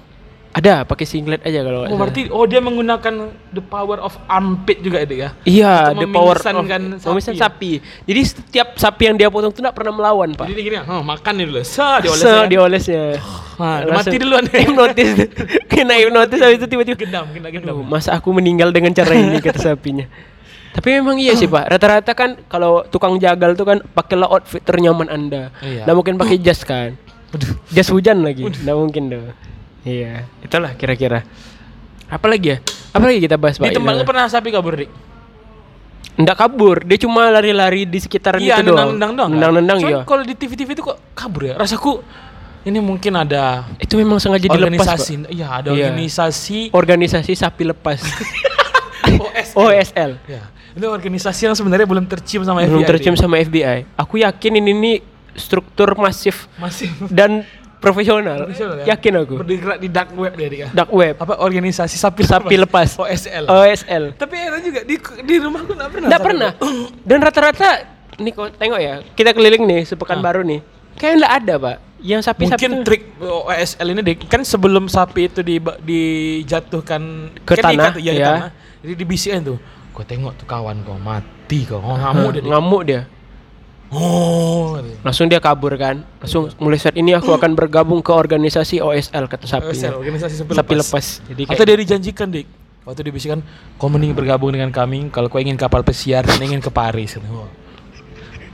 Ada 0.55 0.87
pakai 0.87 1.03
singlet 1.03 1.43
aja 1.43 1.67
kalau 1.67 1.83
Oh, 1.83 1.99
berarti 1.99 2.31
oh 2.31 2.47
dia 2.47 2.63
menggunakan 2.63 3.27
the 3.51 3.59
power 3.59 3.99
of 3.99 4.15
armpit 4.31 4.79
juga 4.79 5.03
itu 5.03 5.19
ya. 5.19 5.35
Iya, 5.43 5.91
Untuk 5.91 5.99
the 5.99 6.09
power 6.15 6.39
of 6.39 6.45
memisahkan 6.47 7.35
sapi. 7.35 7.35
sapi. 7.35 7.71
Jadi 8.07 8.21
setiap 8.23 8.67
sapi 8.79 9.03
yang 9.11 9.19
dia 9.19 9.27
potong 9.27 9.51
tuh 9.51 9.59
nggak 9.59 9.75
pernah 9.75 9.91
melawan, 9.91 10.31
Pak. 10.31 10.47
Jadi 10.47 10.61
gini, 10.63 10.79
oh, 10.79 11.03
makan 11.03 11.33
dulu. 11.43 11.59
Sa, 11.67 11.99
dioles. 11.99 12.23
Se 12.23 12.31
ya 12.31 12.39
kan? 12.39 12.47
diolesnya. 12.47 13.03
Nah, 13.59 13.99
mati 13.99 14.15
duluan. 14.15 14.47
Hipnotis. 14.63 15.11
Kena 15.71 15.99
hipnotis 15.99 16.39
habis 16.39 16.63
itu 16.63 16.67
tiba-tiba 16.71 16.95
Gendam, 17.03 17.27
kena 17.35 17.51
gendam. 17.51 17.75
Aduh, 17.75 17.83
masa 17.83 18.15
aku 18.15 18.31
meninggal 18.31 18.71
dengan 18.71 18.95
cara 18.95 19.11
ini 19.11 19.43
kata 19.43 19.59
sapinya. 19.59 20.07
Tapi 20.71 20.87
memang 20.99 21.19
iya 21.19 21.35
sih 21.35 21.47
pak. 21.47 21.71
Rata-rata 21.71 22.11
kan 22.15 22.35
kalau 22.47 22.83
tukang 22.87 23.19
jagal 23.19 23.55
tuh 23.55 23.63
kan 23.63 23.83
pakailah 23.91 24.27
outfit 24.27 24.63
ternyaman 24.63 25.07
anda. 25.07 25.51
Iya. 25.59 25.83
Nggak 25.87 25.95
mungkin 25.95 26.15
pakai 26.15 26.39
jas 26.39 26.63
kan. 26.63 26.95
Jas 27.71 27.91
hujan 27.91 28.23
lagi. 28.23 28.43
Nggak 28.43 28.75
mungkin 28.75 29.03
dong. 29.11 29.35
Iya. 29.85 30.25
Itulah 30.41 30.73
kira-kira. 30.73 31.21
Apa 32.05 32.25
lagi 32.25 32.51
ya? 32.51 32.57
Apa 32.91 33.05
lagi 33.05 33.19
kita 33.21 33.37
bahas 33.37 33.55
pak? 33.55 33.69
Di 33.69 33.77
tempat 33.77 33.93
lu 33.93 34.03
pernah 34.03 34.25
sapi 34.25 34.49
kabur, 34.49 34.73
Dik? 34.75 34.89
Nggak 36.15 36.37
kabur. 36.37 36.77
Dia 36.81 36.97
cuma 36.97 37.27
lari-lari 37.27 37.83
di 37.83 37.99
sekitaran 37.99 38.39
Iya, 38.39 38.59
itu 38.59 38.71
doang. 38.71 38.95
nendang-nendang 38.95 39.11
doang. 39.13 39.31
Nendang-nendang 39.31 39.77
iya. 39.79 39.99
Kalau 40.03 40.23
di 40.23 40.33
TV-TV 40.33 40.69
itu 40.73 40.83
kok 40.83 40.97
kabur 41.11 41.41
ya? 41.45 41.53
Rasaku 41.55 42.01
ini 42.65 42.81
mungkin 42.81 43.13
ada 43.13 43.67
Itu 43.77 43.93
memang 43.93 44.17
sengaja 44.17 44.47
dilepas 44.47 44.63
organisasi. 44.89 45.13
Iya, 45.29 45.47
ada 45.51 45.69
Iya. 45.69 45.91
organisasi 45.91 46.59
Organisasi 46.71 47.31
sapi 47.35 47.63
lepas. 47.67 47.99
OSL. 49.05 49.53
OSL. 49.55 50.11
Ya, 50.25 50.43
itu 50.73 50.85
organisasi 50.87 51.45
yang 51.45 51.55
sebenarnya 51.55 51.85
belum 51.85 52.03
tercium 52.03 52.41
sama 52.41 52.65
Belum 52.65 52.81
FBI. 52.81 52.89
tercium 52.89 53.13
Dik. 53.13 53.21
sama 53.21 53.35
FBI. 53.37 53.77
Aku 53.95 54.17
yakin 54.17 54.51
ini 54.57 54.71
nih 54.73 54.97
struktur 55.35 55.93
masif 55.95 56.47
Masih 56.57 56.89
dan 57.07 57.43
profesional. 57.85 58.37
Profesional 58.41 58.75
ya? 58.81 58.85
Yakin 58.97 59.13
aku. 59.21 59.33
bergerak 59.37 59.77
di 59.77 59.87
dark 59.87 60.09
web 60.17 60.33
dia, 60.33 60.47
Dik, 60.49 60.59
ya. 60.59 60.69
Dark 60.73 60.89
web. 60.89 61.13
Apa 61.15 61.37
organisasi 61.37 61.95
sapi 61.95 62.25
Sapi 62.25 62.57
lepas. 62.57 62.97
OSL. 62.97 63.45
OSL. 63.45 64.03
Tapi 64.17 64.35
enak 64.41 64.59
juga 64.59 64.81
di 64.81 64.95
di 64.97 65.35
rumahku 65.37 65.71
enggak 65.71 65.89
pernah. 65.93 66.07
Nggak 66.09 66.19
sapi 66.19 66.27
pernah. 66.33 66.51
Dan 67.09 67.17
rata-rata 67.21 67.69
nih 68.15 68.31
kok 68.31 68.47
tengok 68.57 68.79
ya, 68.79 68.95
kita 69.13 69.29
keliling 69.31 69.63
nih 69.63 69.81
sepekan 69.85 70.17
Ah. 70.17 70.25
baru 70.25 70.41
nih. 70.41 70.59
Kayak 70.95 71.13
nggak 71.21 71.33
ada, 71.43 71.53
Pak. 71.59 71.77
Yang 71.99 72.21
sapi-sapi 72.23 72.55
Mungkin 72.55 72.73
trik 72.85 73.03
OSL 73.19 73.87
ini 73.91 74.01
Dik, 74.03 74.19
kan 74.29 74.41
sebelum 74.41 74.85
sapi 74.85 75.25
itu 75.25 75.41
di, 75.41 75.57
dijatuhkan 75.59 77.01
Ke 77.43 77.57
kan 77.57 77.73
tanah, 77.73 77.93
ya, 77.97 78.11
di 78.13 78.21
ya. 78.21 78.27
tanah. 78.29 78.49
Jadi 78.85 78.93
dibisikin 78.95 79.41
tuh. 79.43 79.57
Kau 79.89 80.03
tengok 80.03 80.35
tuh 80.35 80.45
kawan 80.45 80.83
kau 80.83 80.99
mati 80.99 81.63
kau. 81.63 81.79
Oh, 81.79 81.95
ngamuk 81.95 82.29
dia. 82.31 82.41
Ngamuk 82.45 82.81
dia. 82.83 83.01
Oh. 83.95 84.75
katanya. 84.75 84.95
Langsung 85.01 85.25
dia 85.25 85.39
kabur 85.39 85.73
kan. 85.75 86.03
Langsung 86.19 86.51
mulai 86.57 86.75
saat 86.75 86.93
ini 86.93 87.11
aku 87.11 87.31
akan 87.31 87.53
bergabung 87.53 87.99
ke 87.99 88.11
organisasi 88.11 88.77
OSL 88.77 89.25
kata 89.25 89.45
sapi. 89.45 89.71
OSL, 89.71 89.95
organisasi 89.95 90.35
sapi, 90.35 90.51
Sapi 90.51 90.73
lepas. 90.75 91.05
Jadi 91.23 91.41
Atau 91.45 91.55
kayak 91.55 91.65
dia 91.65 91.77
dijanjikan 91.79 92.27
dik 92.27 92.47
Waktu 92.83 93.01
dibisikkan 93.03 93.39
Kau 93.75 93.87
mending 93.87 94.13
bergabung 94.13 94.51
dengan 94.51 94.69
kami 94.69 95.09
Kalau 95.09 95.25
kau 95.25 95.37
ingin 95.37 95.55
kapal 95.55 95.81
pesiar 95.81 96.21
Dan 96.21 96.37
ingin 96.39 96.59
ke 96.59 96.69
Paris 96.69 97.17
"Wah." 97.17 97.49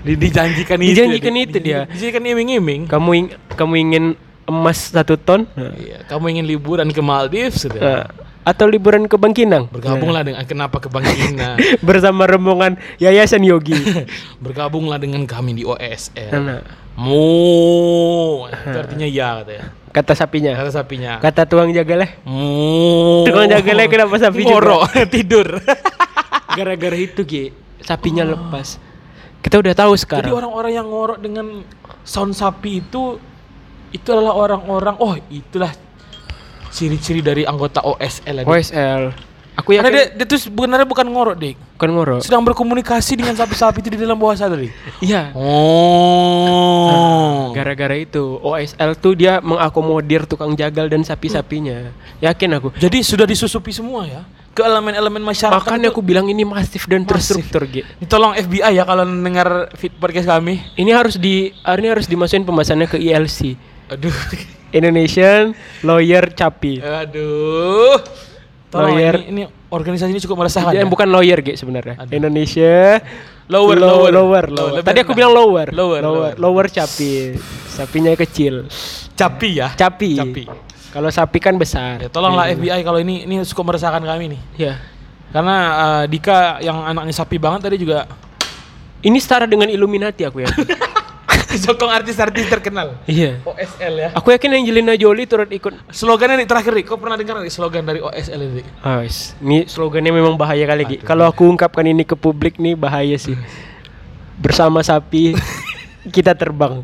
Di, 0.02 0.16
Dijanjikan 0.16 0.80
itu 0.80 0.96
Dijanjikan 0.96 1.34
Dik. 1.34 1.44
itu 1.46 1.58
dia. 1.60 1.80
Dijanjikan 1.86 2.24
iming-iming 2.26 2.82
kamu 2.88 3.10
ing- 3.14 3.34
kamu 3.52 3.74
ingin 3.78 4.04
emas 4.44 4.90
satu 4.90 5.14
ton 5.14 5.44
Nah. 5.52 5.76
Iya, 5.76 6.08
Kamu 6.08 6.26
ingin 6.28 6.46
liburan 6.46 6.88
ke 6.90 7.00
Maldives 7.00 7.62
gitu. 7.62 7.76
Nah, 7.76 8.08
atau 8.42 8.66
liburan 8.66 9.06
ke 9.06 9.16
Bangkinang 9.18 9.70
Bergabunglah 9.70 10.26
dengan 10.26 10.44
Kenapa 10.50 10.82
ke 10.82 10.90
Bangkina 10.90 11.56
bersama 11.88 12.26
rombongan 12.26 12.78
Yayasan 12.98 13.46
Yogi. 13.46 13.78
Bergabunglah 14.44 14.98
dengan 14.98 15.24
kami 15.30 15.58
di 15.58 15.64
OSL 15.64 16.34
Nah, 16.42 16.62
Mu 16.98 18.46
Itu 18.50 18.78
artinya 18.78 19.08
ya 19.08 19.42
katanya 19.42 19.66
kata 19.92 20.14
sapinya. 20.16 20.52
Kata 20.56 20.72
sapinya 20.72 21.12
Kata 21.20 21.42
tuang 21.46 21.70
jagaleh 21.70 22.10
Mu 22.26 23.24
Tukang 23.28 23.48
jagalnya 23.48 23.88
kenapa 23.88 24.16
sapi 24.18 24.42
juga? 24.42 24.58
Ngorok 24.58 24.82
Tidur 25.14 25.48
gara-gara 26.52 26.98
itu 27.00 27.24
Ki, 27.24 27.44
sapinya 27.80 28.28
lepas. 28.28 28.76
Kita 29.42 29.58
udah 29.58 29.74
tahu 29.74 29.94
Jadi 29.96 30.02
sekarang. 30.04 30.32
orang-orang 30.36 30.72
yang 30.76 30.88
ngorok 30.92 31.20
dengan 31.24 31.66
sound 32.04 32.36
sapi 32.36 32.84
itu 32.84 33.18
itu 33.92 34.08
adalah 34.12 34.36
orang-orang 34.36 34.96
oh 35.00 35.16
itulah 35.28 35.72
ciri-ciri 36.72 37.22
dari 37.22 37.44
anggota 37.44 37.84
OSL. 37.84 38.42
ya, 38.42 38.44
Dik. 38.44 38.50
OSL. 38.50 39.04
Aku 39.60 39.76
Karena 39.76 39.92
yakin 39.92 40.16
dia, 40.16 40.24
dia 40.24 40.32
tuh 40.32 40.40
sebenarnya 40.40 40.88
bukan 40.88 41.04
ngorok, 41.12 41.36
Dik. 41.36 41.56
bukan 41.76 41.90
ngorok. 41.92 42.24
Sedang 42.24 42.40
berkomunikasi 42.48 43.20
dengan 43.20 43.36
sapi-sapi 43.36 43.84
itu 43.84 43.92
di 43.92 44.00
dalam 44.00 44.16
bawah 44.16 44.32
sadar, 44.34 44.56
Dik. 44.56 44.72
Iya. 45.04 45.36
Oh. 46.32 47.52
Gara-gara 47.52 48.00
itu 48.00 48.40
OSL 48.40 48.96
tuh 48.96 49.14
dia 49.20 49.44
mengakomodir 49.44 50.24
tukang 50.24 50.56
jagal 50.56 50.88
dan 50.88 51.04
sapi-sapinya. 51.04 51.92
Yakin 52.24 52.50
aku. 52.58 52.72
Jadi 52.80 53.04
sudah 53.04 53.28
disusupi 53.28 53.76
semua 53.76 54.08
ya 54.08 54.24
ke 54.52 54.64
elemen-elemen 54.64 55.24
masyarakat. 55.24 55.64
Makanya 55.64 55.92
aku 55.96 56.04
bilang 56.04 56.28
ini 56.28 56.44
masif 56.44 56.84
dan 56.88 57.04
Masif. 57.04 57.40
terstruktur. 57.40 57.68
Ini 57.68 58.08
tolong 58.08 58.36
FBI 58.36 58.72
ya 58.76 58.84
kalau 58.84 59.04
dengar 59.04 59.72
fit 59.80 59.92
podcast 59.96 60.28
kami. 60.28 60.60
Ini 60.76 60.92
harus 60.92 61.16
di 61.20 61.52
ini 61.52 61.88
harus 61.88 62.08
dimasukin 62.08 62.44
pembahasannya 62.44 62.88
ke 62.88 63.00
ILC. 63.00 63.56
Aduh. 63.92 64.16
Indonesian 64.72 65.52
Lawyer 65.82 66.32
Capi. 66.32 66.80
Aduh. 66.80 68.00
Tolong 68.72 68.96
Lawyer. 68.96 69.16
ini, 69.20 69.26
ini 69.28 69.42
organisasi 69.68 70.10
ini 70.10 70.22
cukup 70.24 70.42
meresahkan. 70.42 70.72
Ya. 70.72 70.88
bukan 70.88 71.08
lawyer 71.08 71.40
Ki 71.40 71.56
sebenarnya. 71.56 72.00
Aduh. 72.00 72.16
Indonesia 72.16 73.04
Lower, 73.52 73.76
low- 73.76 74.08
lower. 74.08 74.12
lower, 74.12 74.46
Low- 74.48 74.56
lower. 74.56 74.72
lebih 74.80 74.88
Tadi 74.88 75.00
aku 75.04 75.12
bilang 75.12 75.36
lower. 75.36 75.68
Lower, 75.76 76.00
lower, 76.00 76.32
lower. 76.32 76.34
lower 76.40 76.66
capi. 76.72 77.36
Sapinya 77.68 78.16
kecil. 78.16 78.72
Capi 79.12 79.60
ya. 79.60 79.76
Capi. 79.76 80.16
Capi. 80.16 80.44
Kalau 80.92 81.08
sapi 81.08 81.40
kan 81.40 81.56
besar. 81.56 82.00
Ya, 82.00 82.08
tolonglah 82.08 82.48
Iya. 82.48 82.56
FBI 82.56 82.80
kalau 82.82 83.00
ini 83.00 83.24
ini 83.24 83.44
cukup 83.46 83.76
meresahkan 83.76 84.00
kami 84.00 84.36
nih. 84.36 84.42
Ya. 84.58 84.74
Karena 85.32 85.56
eh, 85.72 86.04
Dika 86.08 86.60
yang 86.60 86.84
anaknya 86.84 87.12
sapi 87.12 87.36
banget 87.36 87.64
tadi 87.64 87.76
juga 87.76 88.08
Ini 89.02 89.18
setara 89.18 89.50
dengan 89.50 89.66
Illuminati 89.66 90.22
aku 90.24 90.44
ya. 90.44 90.50
sokong 91.64 91.92
artis-artis 91.92 92.48
terkenal. 92.48 92.96
iya. 93.06 93.40
OSL 93.44 93.94
ya. 93.98 94.10
Aku 94.16 94.32
yakin 94.32 94.56
Angelina 94.56 94.96
Jolie 94.96 95.28
turut 95.28 95.50
ikut. 95.52 95.74
Slogannya 95.92 96.44
nih 96.44 96.48
terakhir 96.48 96.72
nih, 96.76 96.86
kau 96.88 96.98
pernah 96.98 97.20
dengar 97.20 97.40
nih 97.44 97.52
slogan 97.52 97.84
dari 97.84 98.00
OSL 98.00 98.40
ini? 98.40 98.64
Ah, 98.82 99.04
wis. 99.04 99.36
ini 99.44 99.68
slogannya 99.68 100.12
memang 100.16 100.40
bahaya 100.40 100.64
kali 100.64 100.84
Ki. 100.88 100.98
Kalau 101.04 101.28
aku 101.28 101.48
ungkapkan 101.48 101.84
ini 101.84 102.08
ke 102.08 102.16
publik 102.16 102.58
nih 102.58 102.76
bahaya 102.80 103.16
sih. 103.20 103.36
Bersama 104.40 104.82
sapi 104.82 105.36
kita 106.16 106.34
terbang. 106.34 106.82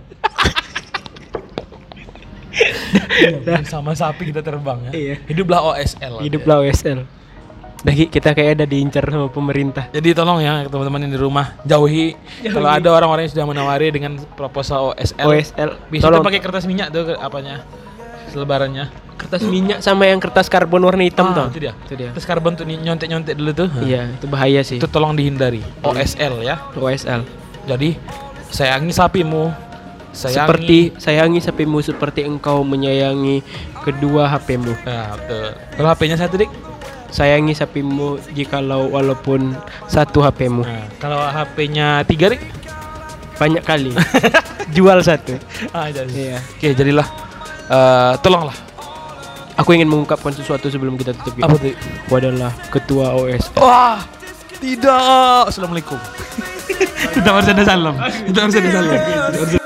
Dan 3.17 3.65
sama 3.65 3.97
sapi 3.97 4.29
kita 4.29 4.45
terbang 4.45 4.89
ya. 4.89 4.91
Iya. 4.93 5.15
Hiduplah 5.25 5.59
OSL. 5.73 6.13
Hiduplah 6.21 6.57
OSL. 6.61 7.16
Dagi 7.77 8.09
kita 8.09 8.33
kayak 8.33 8.57
ada 8.57 8.65
diincar 8.65 9.05
sama 9.05 9.29
pemerintah. 9.29 9.85
Jadi 9.89 10.11
tolong 10.11 10.41
ya 10.41 10.65
teman-teman 10.65 11.05
yang 11.05 11.13
di 11.13 11.19
rumah 11.19 11.45
jauhi, 11.61 12.17
kalau 12.43 12.67
ada 12.67 12.89
orang-orang 12.89 13.25
yang 13.25 13.33
sudah 13.37 13.45
menawari 13.45 13.93
dengan 13.93 14.17
proposal 14.33 14.91
OSL. 14.91 15.23
OSL. 15.23 15.69
Bisa 15.87 16.03
Tolong 16.03 16.21
pakai 16.21 16.41
kertas 16.41 16.65
minyak 16.65 16.89
tuh 16.89 17.13
apanya? 17.15 17.61
Selebarannya. 18.27 19.05
kertas 19.17 19.41
minyak 19.41 19.81
sama 19.81 20.05
yang 20.05 20.21
kertas 20.21 20.45
karbon 20.45 20.77
warna 20.79 21.01
hitam 21.01 21.33
Ah, 21.33 21.49
tuh. 21.49 21.57
itu 21.57 21.59
dia. 21.59 21.73
Itu 21.73 21.93
dia. 21.97 22.09
Terus 22.13 22.21
karbon 22.21 22.53
tuh 22.53 22.65
nyontek-nyontek 22.65 23.33
dulu 23.33 23.49
tuh. 23.51 23.69
Iya, 23.81 24.13
itu 24.13 24.29
bahaya 24.29 24.61
sih. 24.61 24.77
Itu 24.77 24.85
tolong 24.85 25.17
dihindari. 25.17 25.65
OSL 25.81 26.45
ya. 26.45 26.61
OSL. 26.77 27.25
Jadi 27.65 27.97
sayangi 28.47 28.93
sapimu. 28.93 29.49
Sayangi 30.13 30.37
Seperti 30.37 30.79
sayangi 30.97 31.39
sapimu 31.41 31.81
seperti 31.81 32.25
engkau 32.25 32.61
menyayangi 32.61 33.41
kedua 33.81 34.29
HP-mu. 34.29 34.73
Nah, 34.81 35.17
betul. 35.17 35.45
Kalau 35.73 35.87
HP-nya 35.89 36.15
satu 36.15 36.35
dik. 36.37 36.51
Sayangi 37.07 37.55
sapimu 37.55 38.19
jikalau 38.35 38.91
walaupun 38.91 39.55
satu 39.87 40.19
HP-mu. 40.21 40.63
Nah, 40.67 40.85
kalau 40.99 41.19
HP-nya 41.23 42.03
tiga 42.03 42.31
dik. 42.33 42.41
Banyak 43.37 43.63
kali. 43.63 43.93
Jual 44.75 44.99
satu. 45.05 45.37
Ah, 45.71 45.87
jadi. 45.93 46.09
Iya. 46.09 46.39
Oke, 46.41 46.67
jadilah. 46.73 47.07
eh 47.67 48.13
tolonglah. 48.23 48.55
Aku 49.57 49.73
ingin 49.73 49.89
mengungkapkan 49.89 50.31
sesuatu 50.33 50.69
sebelum 50.69 50.97
kita 50.97 51.17
tutup. 51.17 51.41
Apa 51.41 51.57
tuh? 51.57 51.73
Aku 52.07 52.13
adalah 52.17 52.53
ketua 52.69 53.17
OS. 53.17 53.49
Wah, 53.57 54.05
tidak. 54.61 55.49
Assalamualaikum. 55.49 55.97
Kita 57.13 57.29
harus 57.33 57.49
ada 57.49 57.63
salam. 57.65 57.95
Kita 58.29 58.37
harus 58.45 58.55
ada 58.57 58.69
salam. 58.69 58.99
Harus 59.01 59.57